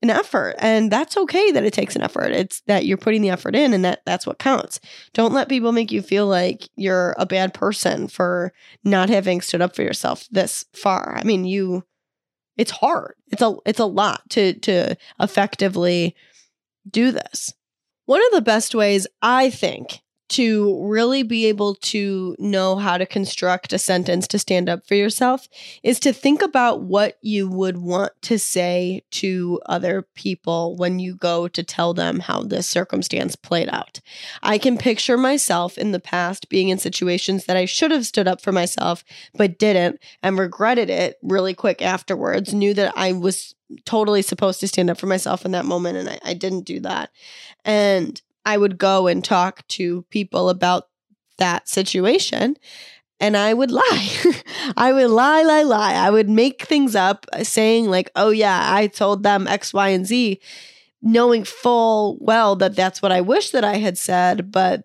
an 0.00 0.08
effort 0.08 0.54
and 0.58 0.90
that's 0.90 1.18
okay 1.18 1.50
that 1.52 1.64
it 1.64 1.74
takes 1.74 1.96
an 1.96 2.00
effort. 2.00 2.32
It's 2.32 2.62
that 2.62 2.86
you're 2.86 2.96
putting 2.96 3.20
the 3.20 3.28
effort 3.28 3.54
in 3.54 3.74
and 3.74 3.84
that 3.84 4.00
that's 4.06 4.26
what 4.26 4.38
counts. 4.38 4.80
Don't 5.12 5.34
let 5.34 5.50
people 5.50 5.70
make 5.70 5.92
you 5.92 6.00
feel 6.00 6.26
like 6.26 6.66
you're 6.76 7.14
a 7.18 7.26
bad 7.26 7.52
person 7.52 8.08
for 8.08 8.54
not 8.84 9.10
having 9.10 9.42
stood 9.42 9.60
up 9.60 9.76
for 9.76 9.82
yourself 9.82 10.26
this 10.30 10.64
far. 10.72 11.14
I 11.18 11.24
mean 11.24 11.44
you 11.44 11.84
it's 12.56 12.70
hard. 12.70 13.16
It's 13.28 13.42
a 13.42 13.54
it's 13.66 13.80
a 13.80 13.84
lot 13.84 14.22
to 14.30 14.54
to 14.60 14.96
effectively 15.20 16.16
do 16.90 17.12
this. 17.12 17.52
One 18.06 18.24
of 18.24 18.32
the 18.32 18.42
best 18.42 18.74
ways 18.74 19.06
i 19.20 19.50
think 19.50 20.00
to 20.28 20.84
really 20.84 21.22
be 21.22 21.46
able 21.46 21.74
to 21.74 22.34
know 22.38 22.76
how 22.76 22.98
to 22.98 23.06
construct 23.06 23.72
a 23.72 23.78
sentence 23.78 24.26
to 24.28 24.38
stand 24.38 24.68
up 24.68 24.86
for 24.86 24.94
yourself 24.94 25.48
is 25.82 26.00
to 26.00 26.12
think 26.12 26.42
about 26.42 26.82
what 26.82 27.18
you 27.22 27.48
would 27.48 27.76
want 27.76 28.12
to 28.22 28.38
say 28.38 29.02
to 29.10 29.60
other 29.66 30.02
people 30.14 30.76
when 30.76 30.98
you 30.98 31.14
go 31.14 31.46
to 31.48 31.62
tell 31.62 31.94
them 31.94 32.20
how 32.20 32.42
this 32.42 32.68
circumstance 32.68 33.36
played 33.36 33.68
out. 33.68 34.00
I 34.42 34.58
can 34.58 34.78
picture 34.78 35.16
myself 35.16 35.78
in 35.78 35.92
the 35.92 36.00
past 36.00 36.48
being 36.48 36.70
in 36.70 36.78
situations 36.78 37.44
that 37.46 37.56
I 37.56 37.64
should 37.64 37.90
have 37.90 38.06
stood 38.06 38.26
up 38.26 38.40
for 38.40 38.52
myself 38.52 39.04
but 39.34 39.58
didn't 39.58 40.00
and 40.22 40.38
regretted 40.38 40.90
it 40.90 41.18
really 41.22 41.54
quick 41.54 41.82
afterwards, 41.82 42.52
knew 42.52 42.74
that 42.74 42.92
I 42.96 43.12
was 43.12 43.54
totally 43.84 44.22
supposed 44.22 44.60
to 44.60 44.68
stand 44.68 44.90
up 44.90 44.98
for 44.98 45.06
myself 45.06 45.44
in 45.44 45.52
that 45.52 45.64
moment 45.64 45.96
and 45.96 46.08
I, 46.08 46.18
I 46.24 46.34
didn't 46.34 46.64
do 46.64 46.80
that. 46.80 47.10
And 47.64 48.20
I 48.46 48.56
would 48.56 48.78
go 48.78 49.08
and 49.08 49.22
talk 49.22 49.66
to 49.68 50.02
people 50.04 50.48
about 50.48 50.88
that 51.38 51.68
situation 51.68 52.56
and 53.18 53.36
I 53.36 53.54
would 53.54 53.70
lie. 53.70 54.08
I 54.76 54.92
would 54.92 55.10
lie, 55.10 55.42
lie, 55.42 55.62
lie. 55.62 55.94
I 55.94 56.10
would 56.10 56.28
make 56.28 56.62
things 56.62 56.94
up 56.94 57.26
uh, 57.32 57.44
saying, 57.44 57.88
like, 57.88 58.10
oh, 58.14 58.30
yeah, 58.30 58.74
I 58.74 58.86
told 58.88 59.22
them 59.22 59.46
X, 59.46 59.72
Y, 59.72 59.88
and 59.88 60.06
Z, 60.06 60.40
knowing 61.02 61.44
full 61.44 62.18
well 62.20 62.56
that 62.56 62.76
that's 62.76 63.02
what 63.02 63.12
I 63.12 63.20
wish 63.20 63.50
that 63.50 63.64
I 63.64 63.76
had 63.76 63.96
said, 63.96 64.52
but 64.52 64.84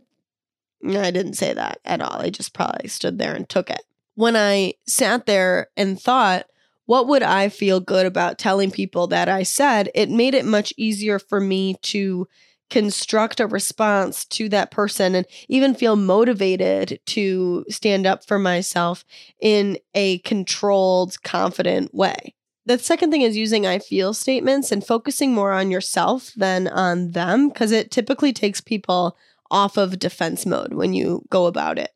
I 0.83 1.11
didn't 1.11 1.33
say 1.33 1.53
that 1.53 1.79
at 1.85 2.01
all. 2.01 2.21
I 2.21 2.29
just 2.29 2.53
probably 2.53 2.87
stood 2.87 3.17
there 3.17 3.35
and 3.35 3.47
took 3.47 3.69
it. 3.69 3.81
When 4.15 4.35
I 4.35 4.73
sat 4.87 5.25
there 5.25 5.67
and 5.75 5.99
thought, 5.99 6.45
what 6.85 7.07
would 7.07 7.23
I 7.23 7.49
feel 7.49 7.79
good 7.79 8.05
about 8.05 8.37
telling 8.37 8.71
people 8.71 9.07
that 9.07 9.29
I 9.29 9.43
said, 9.43 9.89
it 9.93 10.09
made 10.09 10.33
it 10.33 10.45
much 10.45 10.73
easier 10.77 11.19
for 11.19 11.39
me 11.39 11.75
to 11.83 12.27
construct 12.71 13.39
a 13.39 13.45
response 13.45 14.25
to 14.25 14.49
that 14.49 14.71
person 14.71 15.13
and 15.13 15.27
even 15.49 15.75
feel 15.75 15.95
motivated 15.95 16.99
to 17.05 17.65
stand 17.69 18.07
up 18.07 18.25
for 18.25 18.39
myself 18.39 19.05
in 19.39 19.77
a 19.93 20.17
controlled, 20.19 21.21
confident 21.21 21.93
way. 21.93 22.33
The 22.65 22.79
second 22.79 23.11
thing 23.11 23.21
is 23.21 23.35
using 23.35 23.67
I 23.67 23.79
feel 23.79 24.13
statements 24.13 24.71
and 24.71 24.85
focusing 24.85 25.33
more 25.33 25.51
on 25.51 25.69
yourself 25.69 26.31
than 26.35 26.67
on 26.67 27.11
them 27.11 27.49
because 27.49 27.71
it 27.71 27.91
typically 27.91 28.31
takes 28.31 28.61
people 28.61 29.17
off 29.51 29.75
of 29.77 29.99
defense 29.99 30.45
mode 30.45 30.73
when 30.73 30.93
you 30.93 31.23
go 31.29 31.47
about 31.47 31.77
it 31.77 31.91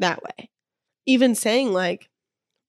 that 0.00 0.20
way. 0.22 0.50
Even 1.06 1.34
saying, 1.34 1.72
like, 1.72 2.10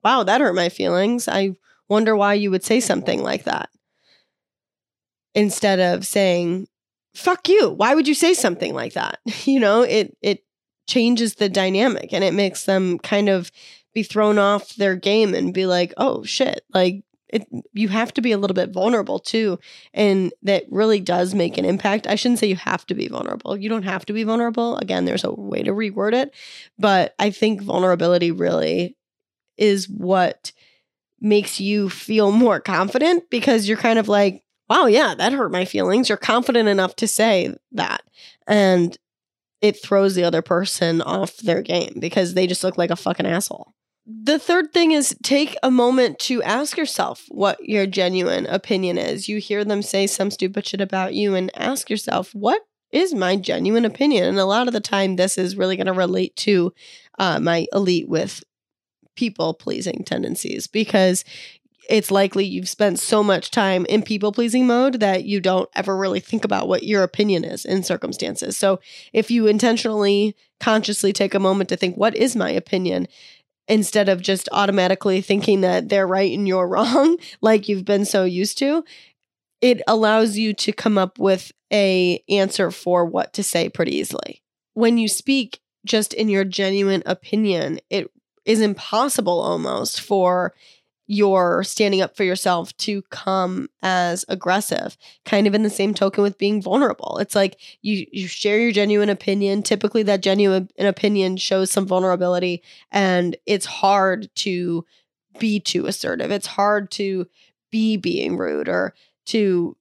wow, 0.04 0.24
that 0.24 0.42
hurt 0.42 0.54
my 0.54 0.70
feelings. 0.70 1.28
I 1.28 1.56
wonder 1.90 2.16
why 2.16 2.36
you 2.36 2.52
would 2.52 2.64
say 2.64 2.80
something 2.80 3.24
like 3.24 3.46
that. 3.46 3.70
Instead 5.34 5.80
of 5.80 6.06
saying, 6.06 6.68
fuck 7.16 7.48
you. 7.50 7.70
Why 7.70 7.96
would 7.96 8.08
you 8.08 8.14
say 8.16 8.34
something 8.34 8.74
like 8.74 8.94
that? 8.94 9.20
You 9.46 9.60
know, 9.60 9.82
it 9.82 10.16
it 10.22 10.44
changes 10.88 11.36
the 11.36 11.50
dynamic 11.50 12.14
and 12.14 12.24
it 12.24 12.34
makes 12.34 12.66
them 12.66 13.00
kind 13.00 13.30
of 13.30 13.52
be 13.94 14.04
thrown 14.04 14.38
off 14.40 14.76
their 14.76 14.96
game 14.96 15.34
and 15.34 15.54
be 15.54 15.66
like, 15.66 15.94
"Oh 15.98 16.24
shit." 16.24 16.62
Like 16.74 17.04
it, 17.34 17.48
you 17.74 17.88
have 17.90 18.14
to 18.14 18.22
be 18.22 18.32
a 18.32 18.38
little 18.38 18.54
bit 18.54 18.72
vulnerable 18.72 19.18
too 19.20 19.58
and 19.94 20.32
that 20.44 20.66
really 20.70 21.00
does 21.00 21.34
make 21.34 21.58
an 21.58 21.66
impact 21.66 22.06
i 22.06 22.14
shouldn't 22.14 22.38
say 22.38 22.46
you 22.46 22.56
have 22.56 22.86
to 22.86 22.94
be 22.94 23.08
vulnerable 23.08 23.58
you 23.58 23.68
don't 23.70 23.84
have 23.84 24.06
to 24.06 24.14
be 24.14 24.24
vulnerable 24.24 24.78
again 24.78 25.06
there's 25.06 25.24
a 25.24 25.32
way 25.32 25.64
to 25.64 25.72
reword 25.72 26.14
it 26.14 26.32
but 26.78 27.16
i 27.18 27.32
think 27.32 27.60
vulnerability 27.60 28.32
really 28.32 28.96
is 29.58 29.90
what 29.90 30.52
makes 31.20 31.60
you 31.60 31.90
feel 31.90 32.32
more 32.32 32.60
confident 32.60 33.24
because 33.32 33.68
you're 33.68 33.78
kind 33.78 33.98
of 33.98 34.08
like 34.08 34.43
wow, 34.74 34.88
yeah, 34.88 35.14
that 35.16 35.34
hurt 35.34 35.52
my 35.52 35.66
feelings. 35.66 36.10
You're 36.10 36.18
confident 36.18 36.68
enough 36.68 36.96
to 36.98 37.08
say 37.08 37.54
that. 37.74 38.02
And 38.48 38.98
it 39.62 39.82
throws 39.82 40.16
the 40.16 40.24
other 40.24 40.42
person 40.42 41.02
off 41.02 41.38
their 41.38 41.62
game 41.62 41.96
because 42.00 42.34
they 42.34 42.48
just 42.48 42.64
look 42.64 42.78
like 42.78 42.90
a 42.90 42.96
fucking 42.96 43.26
asshole. 43.26 43.74
The 44.06 44.40
third 44.40 44.74
thing 44.74 44.92
is 44.92 45.16
take 45.24 45.56
a 45.64 45.72
moment 45.72 46.20
to 46.20 46.44
ask 46.44 46.76
yourself 46.76 47.24
what 47.30 47.64
your 47.64 47.86
genuine 47.86 48.46
opinion 48.48 48.98
is. 48.98 49.30
You 49.30 49.38
hear 49.38 49.64
them 49.64 49.82
say 49.82 50.08
some 50.08 50.32
stupid 50.32 50.66
shit 50.66 50.82
about 50.82 51.14
you 51.14 51.36
and 51.36 51.52
ask 51.56 51.90
yourself, 51.90 52.34
what 52.34 52.62
is 52.92 53.14
my 53.14 53.38
genuine 53.38 53.86
opinion? 53.86 54.26
And 54.26 54.40
a 54.40 54.46
lot 54.46 54.68
of 54.68 54.74
the 54.74 54.82
time, 54.82 55.16
this 55.16 55.38
is 55.38 55.56
really 55.56 55.78
going 55.78 55.88
to 55.88 55.94
relate 55.94 56.36
to 56.38 56.74
uh, 57.18 57.40
my 57.40 57.66
elite 57.72 58.10
with 58.10 58.44
people 59.16 59.54
pleasing 59.54 60.04
tendencies 60.04 60.68
because 60.68 61.24
it's 61.90 62.12
likely 62.12 62.46
you've 62.46 62.70
spent 62.70 63.00
so 63.00 63.24
much 63.24 63.52
time 63.52 63.86
in 63.88 64.04
people 64.04 64.32
pleasing 64.32 64.66
mode 64.66 65.00
that 65.00 65.26
you 65.26 65.40
don't 65.40 65.70
ever 65.76 65.96
really 65.96 66.20
think 66.20 66.46
about 66.46 66.68
what 66.68 66.84
your 66.84 67.04
opinion 67.04 67.44
is 67.44 67.66
in 67.66 67.84
circumstances. 67.84 68.58
So 68.58 68.80
if 69.12 69.30
you 69.30 69.48
intentionally, 69.48 70.36
consciously 70.60 71.12
take 71.12 71.34
a 71.34 71.40
moment 71.40 71.70
to 71.70 71.78
think, 71.78 71.96
what 71.96 72.16
is 72.16 72.36
my 72.36 72.50
opinion? 72.50 73.08
Instead 73.68 74.10
of 74.10 74.22
just 74.22 74.50
automatically 74.52 75.22
thinking 75.22 75.62
that 75.62 75.90
they're 75.90 76.08
right 76.08 76.36
and 76.38 76.48
you're 76.48 76.68
wrong, 76.70 77.18
like 77.42 77.68
you've 77.68 77.86
been 77.86 78.06
so 78.06 78.24
used 78.24 78.58
to, 78.60 78.84
it 79.62 79.82
allows 79.88 80.38
you 80.38 80.54
to 80.54 80.74
come 80.74 80.98
up 80.98 81.18
with 81.20 81.52
a 81.72 82.24
answer 82.30 82.70
for 82.72 83.06
what 83.06 83.34
to 83.34 83.44
say 83.44 83.70
pretty 83.70 83.96
easily. 83.96 84.42
When 84.74 84.98
you 84.98 85.08
speak 85.08 85.60
just 85.86 86.14
in 86.14 86.30
your 86.30 86.46
genuine 86.46 87.04
opinion, 87.06 87.80
it 87.90 88.10
is 88.46 88.62
impossible 88.62 89.40
almost 89.40 90.02
for 90.02 90.54
you're 91.08 91.64
standing 91.64 92.02
up 92.02 92.16
for 92.16 92.24
yourself 92.24 92.76
to 92.78 93.02
come 93.04 93.70
as 93.82 94.24
aggressive 94.30 94.98
kind 95.26 95.48
of 95.48 95.54
in 95.54 95.64
the 95.64 95.70
same 95.70 95.94
token 95.94 96.24
with 96.24 96.38
being 96.38 96.62
vulnerable. 96.62 97.18
It's 97.20 97.36
like 97.36 97.60
you 97.82 98.06
you 98.12 98.28
share 98.28 98.60
your 98.60 98.72
genuine 98.72 99.10
opinion. 99.10 99.64
Typically 99.64 100.04
that 100.04 100.22
genuine 100.22 100.70
opinion 100.80 101.38
shows 101.38 101.72
some 101.72 101.86
vulnerability 101.86 102.64
and 102.92 103.36
it's 103.46 103.66
hard 103.66 104.30
to 104.36 104.86
be 105.40 105.60
too 105.60 105.88
assertive. 105.88 106.32
It's 106.32 106.48
hard 106.48 106.90
to 106.92 107.28
be 107.70 107.98
being 107.98 108.38
rude 108.38 108.70
or 108.70 108.94
to 109.26 109.76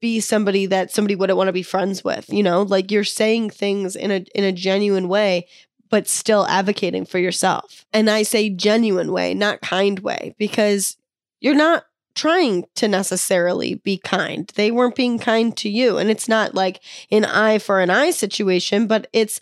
be 0.00 0.20
somebody 0.20 0.66
that 0.66 0.90
somebody 0.90 1.14
wouldn't 1.14 1.36
want 1.36 1.48
to 1.48 1.52
be 1.52 1.62
friends 1.62 2.04
with 2.04 2.28
you 2.28 2.42
know? 2.42 2.62
Like 2.62 2.90
you're 2.92 3.04
saying 3.04 3.50
things 3.50 3.96
in 3.96 4.12
a 4.12 4.24
in 4.34 4.44
a 4.44 4.52
genuine 4.52 5.08
way 5.08 5.48
but 5.94 6.08
still 6.08 6.44
advocating 6.48 7.04
for 7.04 7.20
yourself. 7.20 7.86
And 7.92 8.10
I 8.10 8.24
say 8.24 8.50
genuine 8.50 9.12
way, 9.12 9.32
not 9.32 9.60
kind 9.60 10.00
way, 10.00 10.34
because 10.38 10.96
you're 11.40 11.54
not 11.54 11.84
trying 12.16 12.64
to 12.74 12.88
necessarily 12.88 13.76
be 13.76 13.98
kind. 13.98 14.50
They 14.56 14.72
weren't 14.72 14.96
being 14.96 15.20
kind 15.20 15.56
to 15.58 15.68
you. 15.68 15.98
And 15.98 16.10
it's 16.10 16.26
not 16.26 16.52
like 16.52 16.80
an 17.12 17.24
eye 17.24 17.58
for 17.58 17.78
an 17.78 17.90
eye 17.90 18.10
situation, 18.10 18.88
but 18.88 19.06
it's, 19.12 19.40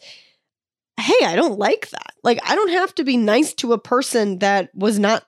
hey, 1.01 1.25
I 1.25 1.37
don't 1.37 1.59
like 1.59 1.89
that. 1.89 2.13
Like, 2.23 2.39
I 2.47 2.55
don't 2.55 2.73
have 2.73 2.95
to 2.97 3.03
be 3.03 3.17
nice 3.17 3.55
to 3.55 3.73
a 3.73 3.79
person 3.79 4.41
that 4.41 4.69
was 4.75 4.99
not 4.99 5.25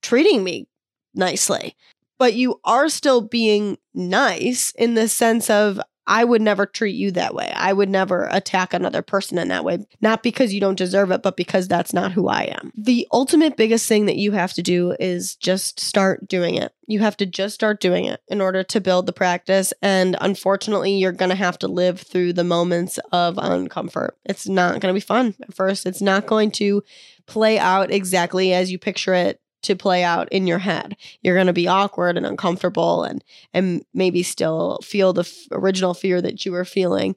treating 0.00 0.42
me 0.42 0.66
nicely. 1.14 1.76
But 2.18 2.32
you 2.32 2.58
are 2.64 2.88
still 2.88 3.20
being 3.20 3.76
nice 3.92 4.72
in 4.78 4.94
the 4.94 5.08
sense 5.08 5.50
of, 5.50 5.78
I 6.06 6.24
would 6.24 6.42
never 6.42 6.66
treat 6.66 6.96
you 6.96 7.12
that 7.12 7.34
way. 7.34 7.52
I 7.54 7.72
would 7.72 7.88
never 7.88 8.28
attack 8.30 8.74
another 8.74 9.02
person 9.02 9.38
in 9.38 9.48
that 9.48 9.64
way. 9.64 9.86
Not 10.00 10.22
because 10.22 10.52
you 10.52 10.60
don't 10.60 10.78
deserve 10.78 11.10
it, 11.10 11.22
but 11.22 11.36
because 11.36 11.68
that's 11.68 11.92
not 11.92 12.12
who 12.12 12.28
I 12.28 12.54
am. 12.60 12.72
The 12.76 13.06
ultimate 13.12 13.56
biggest 13.56 13.86
thing 13.86 14.06
that 14.06 14.16
you 14.16 14.32
have 14.32 14.52
to 14.54 14.62
do 14.62 14.96
is 14.98 15.36
just 15.36 15.78
start 15.78 16.26
doing 16.28 16.56
it. 16.56 16.72
You 16.86 17.00
have 17.00 17.16
to 17.18 17.26
just 17.26 17.54
start 17.54 17.80
doing 17.80 18.04
it 18.04 18.20
in 18.28 18.40
order 18.40 18.64
to 18.64 18.80
build 18.80 19.06
the 19.06 19.12
practice. 19.12 19.72
And 19.80 20.16
unfortunately, 20.20 20.96
you're 20.96 21.12
going 21.12 21.30
to 21.30 21.36
have 21.36 21.58
to 21.60 21.68
live 21.68 22.00
through 22.00 22.32
the 22.32 22.44
moments 22.44 22.98
of 23.12 23.36
uncomfort. 23.36 24.10
It's 24.24 24.48
not 24.48 24.80
going 24.80 24.92
to 24.92 24.94
be 24.94 25.00
fun 25.00 25.34
at 25.42 25.54
first. 25.54 25.86
It's 25.86 26.02
not 26.02 26.26
going 26.26 26.50
to 26.52 26.82
play 27.26 27.58
out 27.58 27.92
exactly 27.92 28.52
as 28.52 28.72
you 28.72 28.78
picture 28.78 29.14
it 29.14 29.40
to 29.62 29.76
play 29.76 30.02
out 30.02 30.30
in 30.32 30.46
your 30.46 30.58
head. 30.58 30.96
You're 31.22 31.36
going 31.36 31.46
to 31.46 31.52
be 31.52 31.68
awkward 31.68 32.16
and 32.16 32.26
uncomfortable 32.26 33.04
and 33.04 33.24
and 33.52 33.84
maybe 33.94 34.22
still 34.22 34.78
feel 34.82 35.12
the 35.12 35.22
f- 35.22 35.46
original 35.50 35.94
fear 35.94 36.20
that 36.20 36.44
you 36.44 36.52
were 36.52 36.64
feeling, 36.64 37.14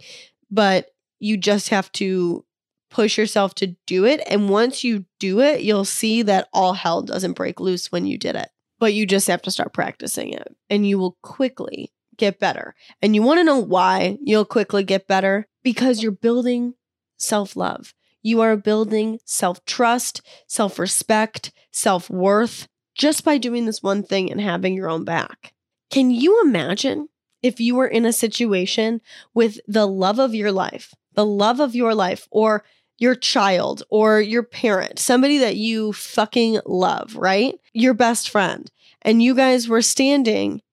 but 0.49 0.91
you 1.19 1.37
just 1.37 1.69
have 1.69 1.91
to 1.93 2.45
push 2.89 3.17
yourself 3.17 3.53
to 3.55 3.75
do 3.85 4.05
it 4.05 4.21
and 4.27 4.49
once 4.49 4.83
you 4.83 5.05
do 5.19 5.41
it, 5.41 5.61
you'll 5.61 5.85
see 5.85 6.21
that 6.21 6.47
all 6.53 6.73
hell 6.73 7.01
doesn't 7.01 7.33
break 7.33 7.59
loose 7.59 7.91
when 7.91 8.05
you 8.05 8.17
did 8.17 8.35
it. 8.35 8.49
But 8.79 8.93
you 8.93 9.05
just 9.05 9.27
have 9.27 9.41
to 9.43 9.51
start 9.51 9.73
practicing 9.73 10.31
it 10.31 10.55
and 10.69 10.87
you 10.87 10.97
will 10.99 11.17
quickly 11.21 11.91
get 12.17 12.39
better. 12.39 12.75
And 13.01 13.15
you 13.15 13.21
want 13.21 13.39
to 13.39 13.43
know 13.43 13.59
why 13.59 14.17
you'll 14.21 14.45
quickly 14.45 14.83
get 14.83 15.07
better? 15.07 15.47
Because 15.63 16.01
you're 16.01 16.11
building 16.11 16.75
self-love. 17.17 17.93
You 18.25 18.41
are 18.41 18.57
building 18.57 19.19
self 19.23 19.63
trust, 19.65 20.23
self 20.47 20.79
respect, 20.79 21.51
self 21.71 22.09
worth 22.09 22.67
just 22.95 23.23
by 23.23 23.37
doing 23.37 23.65
this 23.65 23.83
one 23.83 24.01
thing 24.01 24.31
and 24.31 24.41
having 24.41 24.73
your 24.73 24.89
own 24.89 25.03
back. 25.03 25.53
Can 25.91 26.09
you 26.09 26.41
imagine 26.43 27.09
if 27.43 27.59
you 27.59 27.75
were 27.75 27.85
in 27.85 28.03
a 28.03 28.11
situation 28.11 28.99
with 29.35 29.59
the 29.67 29.85
love 29.85 30.17
of 30.17 30.33
your 30.33 30.51
life, 30.51 30.95
the 31.13 31.23
love 31.23 31.59
of 31.59 31.75
your 31.75 31.93
life, 31.93 32.27
or 32.31 32.65
your 32.97 33.13
child 33.13 33.83
or 33.91 34.19
your 34.19 34.41
parent, 34.41 34.97
somebody 34.97 35.37
that 35.37 35.57
you 35.57 35.93
fucking 35.93 36.61
love, 36.65 37.15
right? 37.15 37.53
Your 37.73 37.93
best 37.93 38.31
friend, 38.31 38.71
and 39.03 39.21
you 39.21 39.35
guys 39.35 39.67
were 39.69 39.83
standing 39.83 40.63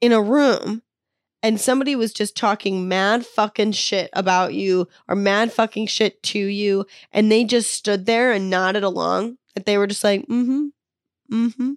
in 0.00 0.12
a 0.12 0.22
room 0.22 0.82
and 1.46 1.60
somebody 1.60 1.94
was 1.94 2.12
just 2.12 2.36
talking 2.36 2.88
mad 2.88 3.24
fucking 3.24 3.70
shit 3.70 4.10
about 4.14 4.52
you 4.52 4.88
or 5.06 5.14
mad 5.14 5.52
fucking 5.52 5.86
shit 5.86 6.20
to 6.20 6.40
you 6.40 6.84
and 7.12 7.30
they 7.30 7.44
just 7.44 7.72
stood 7.72 8.04
there 8.04 8.32
and 8.32 8.50
nodded 8.50 8.82
along 8.82 9.38
that 9.54 9.64
they 9.64 9.78
were 9.78 9.86
just 9.86 10.02
like 10.02 10.22
mm-hmm 10.22 10.66
mm-hmm 11.32 11.72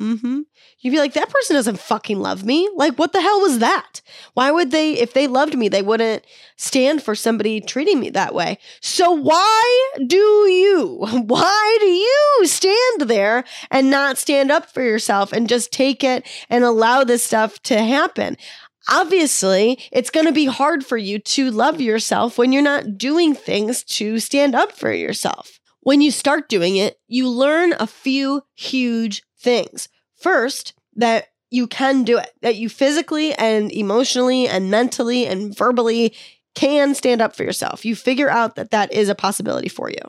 mm-hmm. 0.00 0.40
You'd 0.78 0.92
be 0.92 0.98
like 0.98 1.12
that 1.12 1.28
person 1.28 1.56
doesn't 1.56 1.78
fucking 1.78 2.20
love 2.20 2.42
me. 2.42 2.70
Like 2.74 2.98
what 2.98 3.12
the 3.12 3.20
hell 3.20 3.40
was 3.40 3.58
that? 3.58 4.00
Why 4.32 4.50
would 4.50 4.70
they 4.70 4.94
if 4.94 5.12
they 5.12 5.26
loved 5.26 5.58
me 5.58 5.68
they 5.68 5.82
wouldn't 5.82 6.24
stand 6.56 7.02
for 7.02 7.14
somebody 7.14 7.60
treating 7.60 8.00
me 8.00 8.10
that 8.10 8.34
way? 8.34 8.58
So 8.80 9.10
why 9.10 9.90
do 10.06 10.16
you 10.16 10.96
why 11.26 11.76
do 11.80 11.86
you 11.86 12.46
stand 12.46 13.10
there 13.10 13.44
and 13.70 13.90
not 13.90 14.18
stand 14.18 14.50
up 14.50 14.70
for 14.70 14.82
yourself 14.82 15.32
and 15.32 15.48
just 15.48 15.72
take 15.72 16.02
it 16.02 16.26
and 16.48 16.64
allow 16.64 17.04
this 17.04 17.22
stuff 17.22 17.60
to 17.64 17.82
happen 17.82 18.36
obviously 18.90 19.78
it's 19.92 20.10
going 20.10 20.26
to 20.26 20.32
be 20.32 20.46
hard 20.46 20.84
for 20.84 20.96
you 20.96 21.18
to 21.18 21.50
love 21.50 21.80
yourself 21.80 22.36
when 22.36 22.52
you're 22.52 22.62
not 22.62 22.98
doing 22.98 23.34
things 23.34 23.82
to 23.84 24.18
stand 24.18 24.54
up 24.54 24.72
for 24.72 24.92
yourself. 24.92 25.60
When 25.80 26.00
you 26.00 26.10
start 26.10 26.48
doing 26.48 26.76
it, 26.76 26.98
you 27.08 27.28
learn 27.28 27.72
a 27.78 27.86
few 27.86 28.42
huge 28.54 29.22
things. 29.38 29.88
First, 30.16 30.74
that 30.96 31.28
you 31.50 31.66
can 31.66 32.04
do 32.04 32.18
it, 32.18 32.30
that 32.42 32.56
you 32.56 32.68
physically 32.68 33.32
and 33.34 33.72
emotionally 33.72 34.46
and 34.46 34.70
mentally 34.70 35.26
and 35.26 35.56
verbally 35.56 36.14
can 36.54 36.94
stand 36.94 37.22
up 37.22 37.34
for 37.34 37.44
yourself. 37.44 37.84
You 37.84 37.96
figure 37.96 38.28
out 38.28 38.56
that 38.56 38.72
that 38.72 38.92
is 38.92 39.08
a 39.08 39.14
possibility 39.14 39.68
for 39.68 39.88
you. 39.88 40.02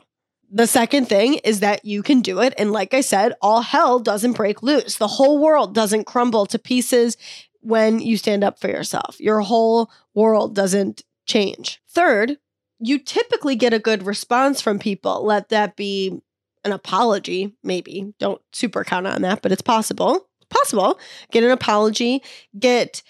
The 0.50 0.66
second 0.66 1.08
thing 1.08 1.34
is 1.44 1.60
that 1.60 1.84
you 1.84 2.02
can 2.02 2.20
do 2.20 2.40
it. 2.40 2.52
And 2.58 2.72
like 2.72 2.92
I 2.92 3.00
said, 3.00 3.34
all 3.40 3.62
hell 3.62 3.98
doesn't 3.98 4.34
break 4.34 4.62
loose. 4.62 4.96
The 4.96 5.08
whole 5.08 5.38
world 5.38 5.74
doesn't 5.74 6.04
crumble 6.04 6.44
to 6.46 6.58
pieces 6.58 7.16
when 7.62 8.00
you 8.00 8.16
stand 8.16 8.44
up 8.44 8.58
for 8.58 8.68
yourself. 8.68 9.20
Your 9.20 9.40
whole 9.40 9.90
world 10.14 10.54
doesn't 10.54 11.02
change. 11.26 11.80
Third, 11.88 12.38
you 12.78 12.98
typically 12.98 13.56
get 13.56 13.72
a 13.72 13.78
good 13.78 14.04
response 14.04 14.60
from 14.60 14.78
people. 14.78 15.24
Let 15.24 15.48
that 15.50 15.76
be 15.76 16.20
an 16.64 16.72
apology, 16.72 17.54
maybe. 17.62 18.12
Don't 18.18 18.40
super 18.52 18.84
count 18.84 19.06
on 19.06 19.22
that, 19.22 19.42
but 19.42 19.52
it's 19.52 19.62
possible. 19.62 20.28
Possible. 20.50 20.98
Get 21.30 21.44
an 21.44 21.50
apology, 21.50 22.22
get 22.58 23.02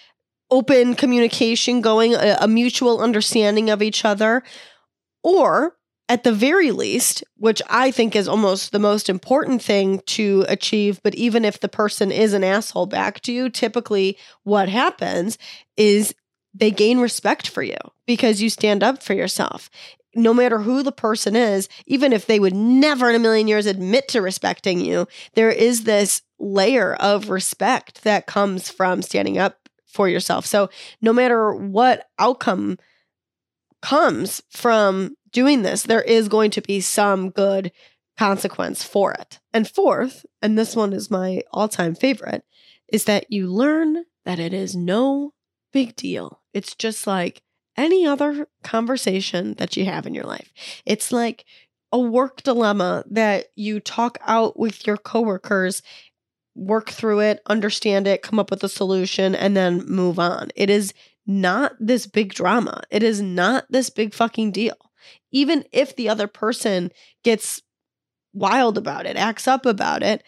open 0.50 0.94
communication 0.94 1.80
going, 1.80 2.14
a, 2.14 2.37
a 2.40 2.47
mutual 2.47 3.00
understanding 3.00 3.71
of 3.71 3.82
each 3.82 4.04
other, 4.04 4.42
or 5.23 5.76
at 6.12 6.25
the 6.25 6.33
very 6.33 6.73
least, 6.73 7.25
which 7.38 7.62
I 7.71 7.90
think 7.90 8.14
is 8.14 8.28
almost 8.28 8.71
the 8.71 8.78
most 8.78 9.09
important 9.09 9.62
thing 9.62 10.02
to 10.09 10.45
achieve, 10.47 11.00
but 11.02 11.14
even 11.14 11.42
if 11.42 11.61
the 11.61 11.71
person 11.71 12.12
is 12.12 12.35
an 12.35 12.45
asshole 12.45 12.85
back 12.85 13.21
to 13.21 13.33
you, 13.33 13.49
typically 13.49 14.19
what 14.42 14.69
happens 14.69 15.38
is 15.78 16.14
they 16.52 16.71
gain 16.71 16.99
respect 16.99 17.49
for 17.49 17.62
you 17.62 17.78
because 18.07 18.42
you 18.42 18.50
stand 18.50 18.83
up 18.83 19.02
for 19.02 19.14
yourself. 19.14 19.71
No 20.14 20.35
matter 20.35 20.59
who 20.59 20.83
the 20.83 20.92
person 20.92 21.35
is, 21.35 21.66
even 21.87 22.12
if 22.12 22.26
they 22.26 22.38
would 22.38 22.54
never 22.54 23.09
in 23.09 23.16
a 23.16 23.19
million 23.19 23.49
years 23.49 23.64
admit 23.64 24.09
to 24.09 24.21
respecting 24.21 24.81
you, 24.81 25.09
there 25.33 25.50
is 25.50 25.85
this 25.85 26.21
layer 26.38 26.92
of 26.97 27.31
respect 27.31 28.04
that 28.04 28.26
comes 28.26 28.69
from 28.69 29.00
standing 29.00 29.38
up 29.38 29.66
for 29.87 30.11
yourself. 30.11 30.45
So, 30.45 30.69
no 31.00 31.14
matter 31.14 31.54
what 31.54 32.07
outcome 32.19 32.78
comes 33.81 34.42
from 34.50 35.16
doing 35.33 35.62
this, 35.62 35.83
there 35.83 36.03
is 36.03 36.29
going 36.29 36.51
to 36.53 36.61
be 36.61 36.81
some 36.81 37.31
good 37.31 37.73
consequence 38.17 38.85
for 38.85 39.12
it. 39.12 39.41
And 39.53 39.69
fourth, 39.69 40.25
and 40.41 40.59
this 40.59 40.77
one 40.77 40.93
is 40.93 41.11
my 41.11 41.43
all 41.53 41.69
time 41.69 41.95
favorite, 41.95 42.45
is 42.89 43.05
that 43.05 43.33
you 43.33 43.49
learn 43.49 44.05
that 44.25 44.39
it 44.39 44.53
is 44.53 44.77
no 44.77 45.33
big 45.73 45.97
deal. 45.97 46.41
It's 46.53 46.75
just 46.75 47.07
like 47.07 47.43
any 47.77 48.07
other 48.07 48.49
conversation 48.62 49.55
that 49.55 49.77
you 49.77 49.87
have 49.87 50.07
in 50.07 50.15
your 50.15 50.27
life. 50.27 50.53
It's 50.85 51.11
like 51.11 51.45
a 51.91 51.99
work 51.99 52.43
dilemma 52.43 53.05
that 53.11 53.47
you 53.55 53.81
talk 53.81 54.19
out 54.27 54.59
with 54.59 54.87
your 54.87 54.97
coworkers, 54.97 55.83
work 56.55 56.91
through 56.91 57.21
it, 57.21 57.41
understand 57.47 58.07
it, 58.07 58.23
come 58.23 58.39
up 58.39 58.51
with 58.51 58.62
a 58.62 58.69
solution, 58.69 59.35
and 59.35 59.57
then 59.57 59.87
move 59.87 60.19
on. 60.19 60.51
It 60.55 60.69
is 60.69 60.93
not 61.27 61.73
this 61.79 62.07
big 62.07 62.35
drama. 62.35 62.83
It 62.91 63.03
is 63.03 63.23
not 63.23 63.65
this 63.71 63.89
big 63.91 64.12
fucking 64.12 64.53
deal 64.53 64.77
even 65.30 65.64
if 65.73 65.94
the 65.94 66.09
other 66.09 66.26
person 66.26 66.90
gets 67.23 67.62
wild 68.32 68.78
about 68.78 69.06
it, 69.06 69.16
acts 69.16 69.47
up 69.47 69.66
about 69.66 70.02
it, 70.02 70.23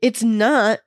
it's 0.00 0.22
not 0.22 0.80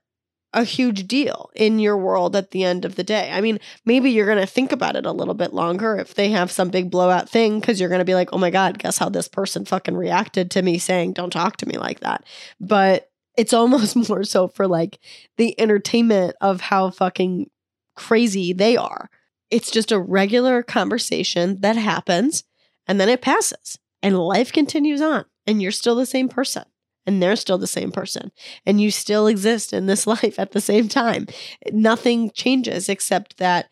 a 0.53 0.63
huge 0.63 1.07
deal 1.07 1.49
in 1.55 1.79
your 1.79 1.97
world 1.97 2.35
at 2.35 2.51
the 2.51 2.63
end 2.63 2.83
of 2.83 2.95
the 2.95 3.03
day. 3.03 3.31
I 3.31 3.39
mean, 3.39 3.59
maybe 3.85 4.11
you're 4.11 4.25
going 4.25 4.37
to 4.37 4.45
think 4.45 4.71
about 4.71 4.95
it 4.95 5.05
a 5.05 5.11
little 5.11 5.33
bit 5.33 5.53
longer 5.53 5.95
if 5.95 6.15
they 6.15 6.29
have 6.31 6.51
some 6.51 6.69
big 6.69 6.91
blowout 6.91 7.29
thing 7.29 7.59
because 7.59 7.79
you're 7.79 7.89
going 7.89 7.99
to 7.99 8.05
be 8.05 8.15
like, 8.15 8.29
oh 8.33 8.37
my 8.37 8.49
God, 8.49 8.77
guess 8.77 8.97
how 8.97 9.09
this 9.09 9.29
person 9.29 9.63
fucking 9.63 9.95
reacted 9.95 10.51
to 10.51 10.61
me 10.61 10.77
saying, 10.77 11.13
don't 11.13 11.31
talk 11.31 11.57
to 11.57 11.65
me 11.67 11.77
like 11.77 12.01
that. 12.01 12.25
But 12.59 13.09
it's 13.37 13.53
almost 13.53 13.95
more 13.95 14.23
so 14.23 14.47
for 14.49 14.67
like 14.67 14.99
the 15.37 15.59
entertainment 15.59 16.35
of 16.41 16.61
how 16.61 16.89
fucking 16.89 17.49
crazy 17.95 18.51
they 18.51 18.75
are. 18.75 19.09
It's 19.49 19.71
just 19.71 19.91
a 19.91 19.99
regular 19.99 20.63
conversation 20.63 21.59
that 21.61 21.75
happens 21.75 22.43
and 22.87 22.99
then 22.99 23.09
it 23.09 23.21
passes 23.21 23.79
and 24.01 24.17
life 24.17 24.51
continues 24.51 25.01
on 25.01 25.25
and 25.45 25.61
you're 25.61 25.71
still 25.71 25.95
the 25.95 26.05
same 26.05 26.29
person 26.29 26.63
and 27.05 27.21
they're 27.21 27.35
still 27.35 27.57
the 27.57 27.67
same 27.67 27.91
person 27.91 28.31
and 28.65 28.79
you 28.81 28.91
still 28.91 29.27
exist 29.27 29.73
in 29.73 29.85
this 29.85 30.07
life 30.07 30.39
at 30.39 30.51
the 30.51 30.61
same 30.61 30.87
time. 30.87 31.27
Nothing 31.71 32.31
changes 32.31 32.89
except 32.89 33.37
that 33.37 33.69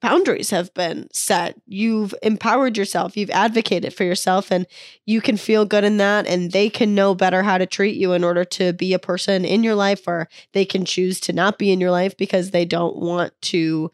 boundaries 0.00 0.50
have 0.50 0.74
been 0.74 1.08
set. 1.12 1.56
You've 1.64 2.14
empowered 2.22 2.76
yourself 2.76 3.16
you've 3.16 3.30
advocated 3.30 3.94
for 3.94 4.04
yourself 4.04 4.50
and 4.50 4.66
you 5.06 5.20
can 5.20 5.36
feel 5.36 5.64
good 5.64 5.84
in 5.84 5.96
that 5.98 6.26
and 6.26 6.50
they 6.50 6.68
can 6.68 6.94
know 6.94 7.14
better 7.14 7.42
how 7.42 7.56
to 7.56 7.66
treat 7.66 7.96
you 7.96 8.12
in 8.12 8.24
order 8.24 8.44
to 8.44 8.72
be 8.72 8.92
a 8.92 8.98
person 8.98 9.44
in 9.44 9.62
your 9.62 9.76
life 9.76 10.06
or 10.06 10.28
they 10.52 10.64
can 10.64 10.84
choose 10.84 11.20
to 11.20 11.32
not 11.32 11.56
be 11.56 11.70
in 11.70 11.80
your 11.80 11.92
life 11.92 12.16
because 12.16 12.50
they 12.50 12.64
don't 12.64 12.96
want 12.96 13.32
to 13.40 13.90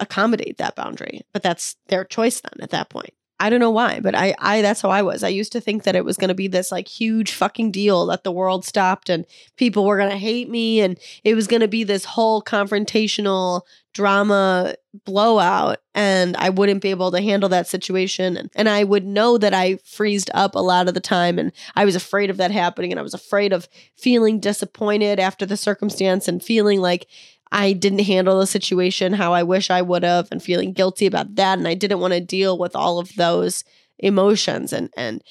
accommodate 0.00 0.58
that 0.58 0.74
boundary. 0.74 1.22
But 1.32 1.42
that's 1.42 1.76
their 1.88 2.04
choice 2.04 2.40
then 2.40 2.62
at 2.62 2.70
that 2.70 2.88
point. 2.88 3.14
I 3.40 3.48
don't 3.48 3.60
know 3.60 3.70
why, 3.70 4.00
but 4.00 4.14
I, 4.14 4.34
I 4.38 4.60
that's 4.60 4.82
how 4.82 4.90
I 4.90 5.00
was. 5.00 5.22
I 5.24 5.28
used 5.28 5.52
to 5.52 5.62
think 5.62 5.84
that 5.84 5.96
it 5.96 6.04
was 6.04 6.18
going 6.18 6.28
to 6.28 6.34
be 6.34 6.46
this 6.46 6.70
like 6.70 6.86
huge 6.86 7.32
fucking 7.32 7.70
deal 7.70 8.04
that 8.06 8.22
the 8.22 8.30
world 8.30 8.66
stopped 8.66 9.08
and 9.08 9.24
people 9.56 9.86
were 9.86 9.96
going 9.96 10.10
to 10.10 10.18
hate 10.18 10.50
me 10.50 10.82
and 10.82 10.98
it 11.24 11.34
was 11.34 11.46
going 11.46 11.62
to 11.62 11.68
be 11.68 11.82
this 11.82 12.04
whole 12.04 12.42
confrontational 12.42 13.62
drama 13.94 14.74
blowout 15.06 15.78
and 15.94 16.36
I 16.36 16.50
wouldn't 16.50 16.82
be 16.82 16.90
able 16.90 17.10
to 17.12 17.20
handle 17.22 17.48
that 17.48 17.66
situation 17.66 18.36
and, 18.36 18.50
and 18.54 18.68
I 18.68 18.84
would 18.84 19.06
know 19.06 19.38
that 19.38 19.54
I 19.54 19.76
freezed 19.76 20.30
up 20.34 20.54
a 20.54 20.60
lot 20.60 20.86
of 20.86 20.94
the 20.94 21.00
time 21.00 21.38
and 21.38 21.50
I 21.74 21.86
was 21.86 21.96
afraid 21.96 22.28
of 22.28 22.36
that 22.36 22.50
happening 22.50 22.92
and 22.92 23.00
I 23.00 23.02
was 23.02 23.14
afraid 23.14 23.54
of 23.54 23.68
feeling 23.96 24.38
disappointed 24.38 25.18
after 25.18 25.46
the 25.46 25.56
circumstance 25.56 26.28
and 26.28 26.44
feeling 26.44 26.80
like 26.80 27.06
I 27.52 27.72
didn't 27.72 28.00
handle 28.00 28.38
the 28.38 28.46
situation 28.46 29.12
how 29.12 29.32
I 29.32 29.42
wish 29.42 29.70
I 29.70 29.82
would 29.82 30.04
have 30.04 30.28
and 30.30 30.42
feeling 30.42 30.72
guilty 30.72 31.06
about 31.06 31.34
that. 31.36 31.58
And 31.58 31.66
I 31.66 31.74
didn't 31.74 32.00
want 32.00 32.14
to 32.14 32.20
deal 32.20 32.56
with 32.56 32.76
all 32.76 32.98
of 32.98 33.14
those 33.16 33.64
emotions 33.98 34.72
and, 34.72 34.90
and 34.96 35.22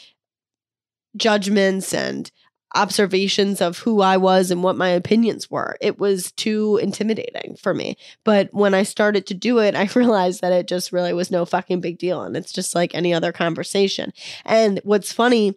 judgments 1.15 1.93
and 1.93 2.31
observations 2.75 3.61
of 3.61 3.79
who 3.79 4.01
I 4.01 4.17
was 4.17 4.51
and 4.51 4.61
what 4.61 4.75
my 4.75 4.89
opinions 4.89 5.49
were. 5.49 5.75
It 5.81 5.97
was 5.97 6.31
too 6.33 6.79
intimidating 6.81 7.55
for 7.55 7.73
me. 7.73 7.97
But 8.23 8.49
when 8.51 8.73
I 8.73 8.83
started 8.83 9.25
to 9.27 9.33
do 9.33 9.59
it, 9.59 9.75
I 9.75 9.89
realized 9.95 10.41
that 10.41 10.53
it 10.53 10.67
just 10.67 10.91
really 10.91 11.13
was 11.13 11.31
no 11.31 11.45
fucking 11.45 11.81
big 11.81 11.97
deal. 11.97 12.21
And 12.21 12.35
it's 12.35 12.51
just 12.51 12.75
like 12.75 12.93
any 12.93 13.13
other 13.13 13.31
conversation. 13.31 14.13
And 14.45 14.79
what's 14.83 15.11
funny 15.11 15.55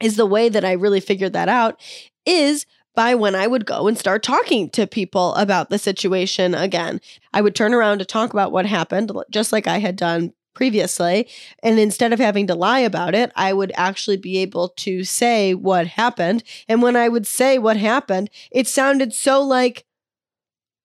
is 0.00 0.16
the 0.16 0.26
way 0.26 0.48
that 0.48 0.64
I 0.64 0.72
really 0.72 1.00
figured 1.00 1.34
that 1.34 1.48
out 1.48 1.80
is 2.24 2.66
by 3.00 3.14
when 3.14 3.34
I 3.34 3.46
would 3.46 3.64
go 3.64 3.88
and 3.88 3.96
start 3.96 4.22
talking 4.22 4.68
to 4.70 4.86
people 4.86 5.34
about 5.36 5.70
the 5.70 5.78
situation 5.78 6.54
again. 6.54 7.00
I 7.32 7.40
would 7.40 7.54
turn 7.54 7.72
around 7.72 8.00
to 8.00 8.04
talk 8.04 8.34
about 8.34 8.52
what 8.52 8.66
happened, 8.66 9.10
just 9.30 9.52
like 9.52 9.66
I 9.66 9.78
had 9.78 9.96
done 9.96 10.34
previously. 10.52 11.26
And 11.62 11.78
instead 11.78 12.12
of 12.12 12.18
having 12.18 12.46
to 12.48 12.54
lie 12.54 12.80
about 12.80 13.14
it, 13.14 13.32
I 13.34 13.54
would 13.54 13.72
actually 13.74 14.18
be 14.18 14.36
able 14.40 14.68
to 14.80 15.02
say 15.04 15.54
what 15.54 15.86
happened. 15.86 16.44
And 16.68 16.82
when 16.82 16.94
I 16.94 17.08
would 17.08 17.26
say 17.26 17.58
what 17.58 17.78
happened, 17.78 18.28
it 18.50 18.68
sounded 18.68 19.14
so 19.14 19.40
like, 19.40 19.86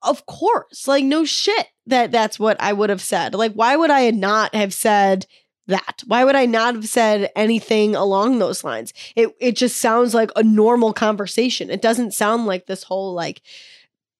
of 0.01 0.25
course, 0.25 0.87
like 0.87 1.03
no 1.03 1.25
shit 1.25 1.67
that 1.85 2.13
that's 2.13 2.39
what 2.39 2.55
I 2.61 2.71
would 2.71 2.91
have 2.91 3.01
said. 3.01 3.35
Like, 3.35 3.55
why 3.55 3.75
would 3.75 3.91
I 3.91 4.09
not 4.11 4.55
have 4.55 4.73
said, 4.73 5.25
that? 5.67 6.03
Why 6.07 6.23
would 6.23 6.35
I 6.35 6.45
not 6.45 6.75
have 6.75 6.87
said 6.87 7.31
anything 7.35 7.95
along 7.95 8.39
those 8.39 8.63
lines? 8.63 8.93
It 9.15 9.35
it 9.39 9.55
just 9.55 9.77
sounds 9.77 10.13
like 10.13 10.31
a 10.35 10.43
normal 10.43 10.93
conversation. 10.93 11.69
It 11.69 11.81
doesn't 11.81 12.13
sound 12.13 12.45
like 12.45 12.65
this 12.65 12.83
whole 12.83 13.13
like 13.13 13.41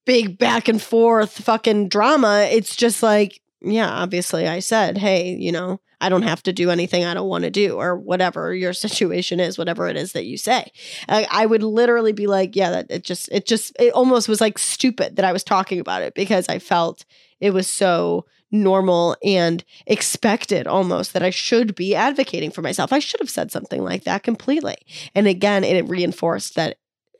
big 0.05 0.37
back 0.37 0.67
and 0.67 0.81
forth 0.81 1.37
fucking 1.43 1.89
drama. 1.89 2.47
It's 2.51 2.75
just 2.75 3.03
like, 3.03 3.41
yeah, 3.61 3.89
obviously 3.89 4.47
I 4.47 4.59
said, 4.59 4.97
"Hey, 4.97 5.35
you 5.35 5.51
know, 5.51 5.79
I 5.99 6.09
don't 6.09 6.23
have 6.23 6.43
to 6.43 6.53
do 6.53 6.69
anything 6.69 7.03
I 7.03 7.13
don't 7.13 7.29
want 7.29 7.43
to 7.43 7.49
do 7.49 7.75
or 7.75 7.95
whatever 7.97 8.53
your 8.53 8.73
situation 8.85 9.39
is, 9.39 9.57
whatever 9.57 9.87
it 9.87 9.97
is 9.97 10.13
that 10.13 10.25
you 10.25 10.37
say." 10.37 10.71
I, 11.09 11.27
I 11.29 11.45
would 11.45 11.63
literally 11.63 12.13
be 12.13 12.27
like, 12.27 12.55
"Yeah, 12.55 12.71
that 12.71 12.87
it 12.89 13.03
just 13.03 13.29
it 13.31 13.45
just 13.45 13.75
it 13.79 13.93
almost 13.93 14.29
was 14.29 14.41
like 14.41 14.57
stupid 14.57 15.15
that 15.15 15.25
I 15.25 15.31
was 15.31 15.43
talking 15.43 15.79
about 15.79 16.01
it 16.03 16.13
because 16.13 16.47
I 16.49 16.59
felt 16.59 17.05
it 17.39 17.51
was 17.51 17.67
so 17.67 18.25
normal 18.51 19.17
and 19.23 19.63
expected 19.87 20.67
almost 20.67 21.13
that 21.13 21.23
I 21.23 21.29
should 21.29 21.75
be 21.75 21.95
advocating 21.95 22.51
for 22.51 22.61
myself. 22.61 22.93
I 22.93 22.99
should 22.99 23.19
have 23.19 23.29
said 23.29 23.51
something 23.51 23.83
like 23.83 24.03
that 24.03 24.23
completely. 24.23 24.77
And 25.13 25.27
again, 25.27 25.63
it 25.63 25.87
reinforced 25.87 26.55
that 26.55 26.77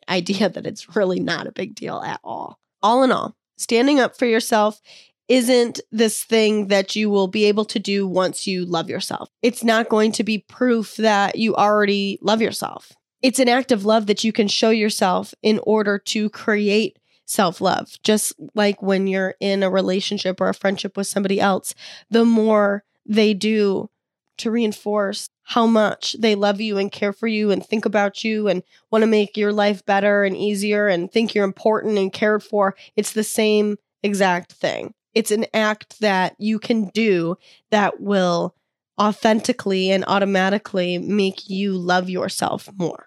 idea 0.10 0.50
that 0.50 0.68
it's 0.68 0.96
really 0.96 1.20
not 1.20 1.48
a 1.48 1.52
big 1.52 1.76
deal 1.76 2.02
at 2.02 2.20
all. 2.24 2.60
All 2.82 3.04
in 3.04 3.12
all, 3.12 3.36
standing 3.58 4.00
up 4.00 4.18
for 4.18 4.26
yourself 4.26 4.82
isn't 5.28 5.80
this 5.92 6.24
thing 6.24 6.68
that 6.68 6.96
you 6.96 7.10
will 7.10 7.28
be 7.28 7.46
able 7.46 7.66
to 7.66 7.80
do 7.80 8.08
once 8.08 8.46
you 8.46 8.64
love 8.64 8.90
yourself. 8.90 9.30
It's 9.42 9.64
not 9.64 9.90
going 9.90 10.12
to 10.14 10.24
be 10.24 10.46
proof 10.48 10.98
that 10.98 11.36
you 11.38 11.56
already 11.56 12.20
love 12.22 12.42
yourself. 12.42 12.92
It's 13.24 13.40
an 13.40 13.50
act 13.50 13.72
of 13.72 13.86
love 13.86 14.06
that 14.06 14.24
you 14.24 14.32
can 14.32 14.48
show 14.48 14.70
yourself 14.70 15.34
in 15.42 15.60
order 15.64 15.98
to 15.98 16.30
create 16.30 17.00
self 17.26 17.62
love. 17.62 17.98
Just 18.04 18.34
like 18.54 18.82
when 18.82 19.08
you're 19.08 19.36
in 19.40 19.64
a 19.64 19.70
relationship 19.70 20.40
or 20.40 20.50
a 20.50 20.54
friendship 20.54 20.96
with 20.96 21.08
somebody 21.08 21.40
else, 21.40 21.76
the 22.10 22.26
more 22.26 22.84
they 23.06 23.34
do 23.34 23.90
to 24.38 24.52
reinforce 24.52 25.30
how 25.44 25.66
much 25.66 26.16
they 26.20 26.36
love 26.36 26.60
you 26.60 26.78
and 26.78 26.92
care 26.92 27.14
for 27.14 27.28
you 27.28 27.52
and 27.52 27.66
think 27.66 27.86
about 27.86 28.24
you 28.24 28.48
and 28.48 28.64
want 28.92 29.04
to 29.04 29.08
make 29.08 29.38
your 29.38 29.54
life 29.54 29.86
better 29.86 30.24
and 30.24 30.36
easier 30.36 30.88
and 30.88 31.12
think 31.12 31.34
you're 31.34 31.46
important 31.46 31.98
and 31.98 32.12
cared 32.12 32.44
for, 32.44 32.76
it's 32.96 33.14
the 33.14 33.24
same 33.24 33.78
exact 34.04 34.54
thing. 34.54 34.94
It's 35.14 35.32
an 35.32 35.46
act 35.54 36.00
that 36.02 36.36
you 36.40 36.60
can 36.60 36.90
do 36.90 37.38
that 37.72 38.02
will 38.02 38.56
authentically 39.00 39.92
and 39.92 40.04
automatically 40.08 40.98
make 40.98 41.50
you 41.50 41.78
love 41.78 42.10
yourself 42.10 42.70
more 42.78 43.05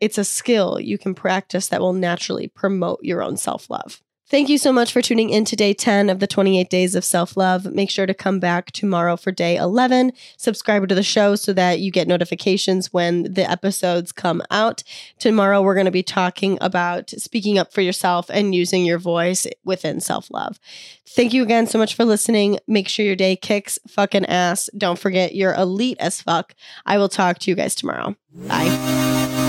it's 0.00 0.18
a 0.18 0.24
skill 0.24 0.78
you 0.80 0.98
can 0.98 1.14
practice 1.14 1.68
that 1.68 1.80
will 1.80 1.92
naturally 1.92 2.48
promote 2.48 3.00
your 3.02 3.22
own 3.22 3.36
self 3.36 3.70
love. 3.70 4.02
Thank 4.28 4.48
you 4.48 4.58
so 4.58 4.72
much 4.72 4.92
for 4.92 5.00
tuning 5.00 5.30
in 5.30 5.44
to 5.44 5.54
day 5.54 5.72
10 5.72 6.10
of 6.10 6.18
the 6.18 6.26
28 6.26 6.68
days 6.68 6.96
of 6.96 7.04
self 7.04 7.36
love. 7.36 7.64
Make 7.72 7.90
sure 7.90 8.06
to 8.06 8.14
come 8.14 8.40
back 8.40 8.72
tomorrow 8.72 9.16
for 9.16 9.30
day 9.30 9.56
11. 9.56 10.10
Subscribe 10.36 10.88
to 10.88 10.96
the 10.96 11.04
show 11.04 11.36
so 11.36 11.52
that 11.52 11.78
you 11.78 11.92
get 11.92 12.08
notifications 12.08 12.92
when 12.92 13.32
the 13.34 13.48
episodes 13.48 14.10
come 14.10 14.42
out. 14.50 14.82
Tomorrow, 15.20 15.62
we're 15.62 15.74
going 15.74 15.86
to 15.86 15.92
be 15.92 16.02
talking 16.02 16.58
about 16.60 17.10
speaking 17.10 17.56
up 17.56 17.72
for 17.72 17.82
yourself 17.82 18.28
and 18.28 18.52
using 18.52 18.84
your 18.84 18.98
voice 18.98 19.46
within 19.64 20.00
self 20.00 20.28
love. 20.32 20.58
Thank 21.06 21.32
you 21.32 21.44
again 21.44 21.68
so 21.68 21.78
much 21.78 21.94
for 21.94 22.04
listening. 22.04 22.58
Make 22.66 22.88
sure 22.88 23.06
your 23.06 23.14
day 23.14 23.36
kicks 23.36 23.78
fucking 23.86 24.26
ass. 24.26 24.68
Don't 24.76 24.98
forget 24.98 25.36
you're 25.36 25.54
elite 25.54 25.98
as 26.00 26.20
fuck. 26.20 26.52
I 26.84 26.98
will 26.98 27.08
talk 27.08 27.38
to 27.38 27.50
you 27.50 27.54
guys 27.54 27.76
tomorrow. 27.76 28.16
Bye. 28.34 29.44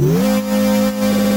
Música 0.00 1.29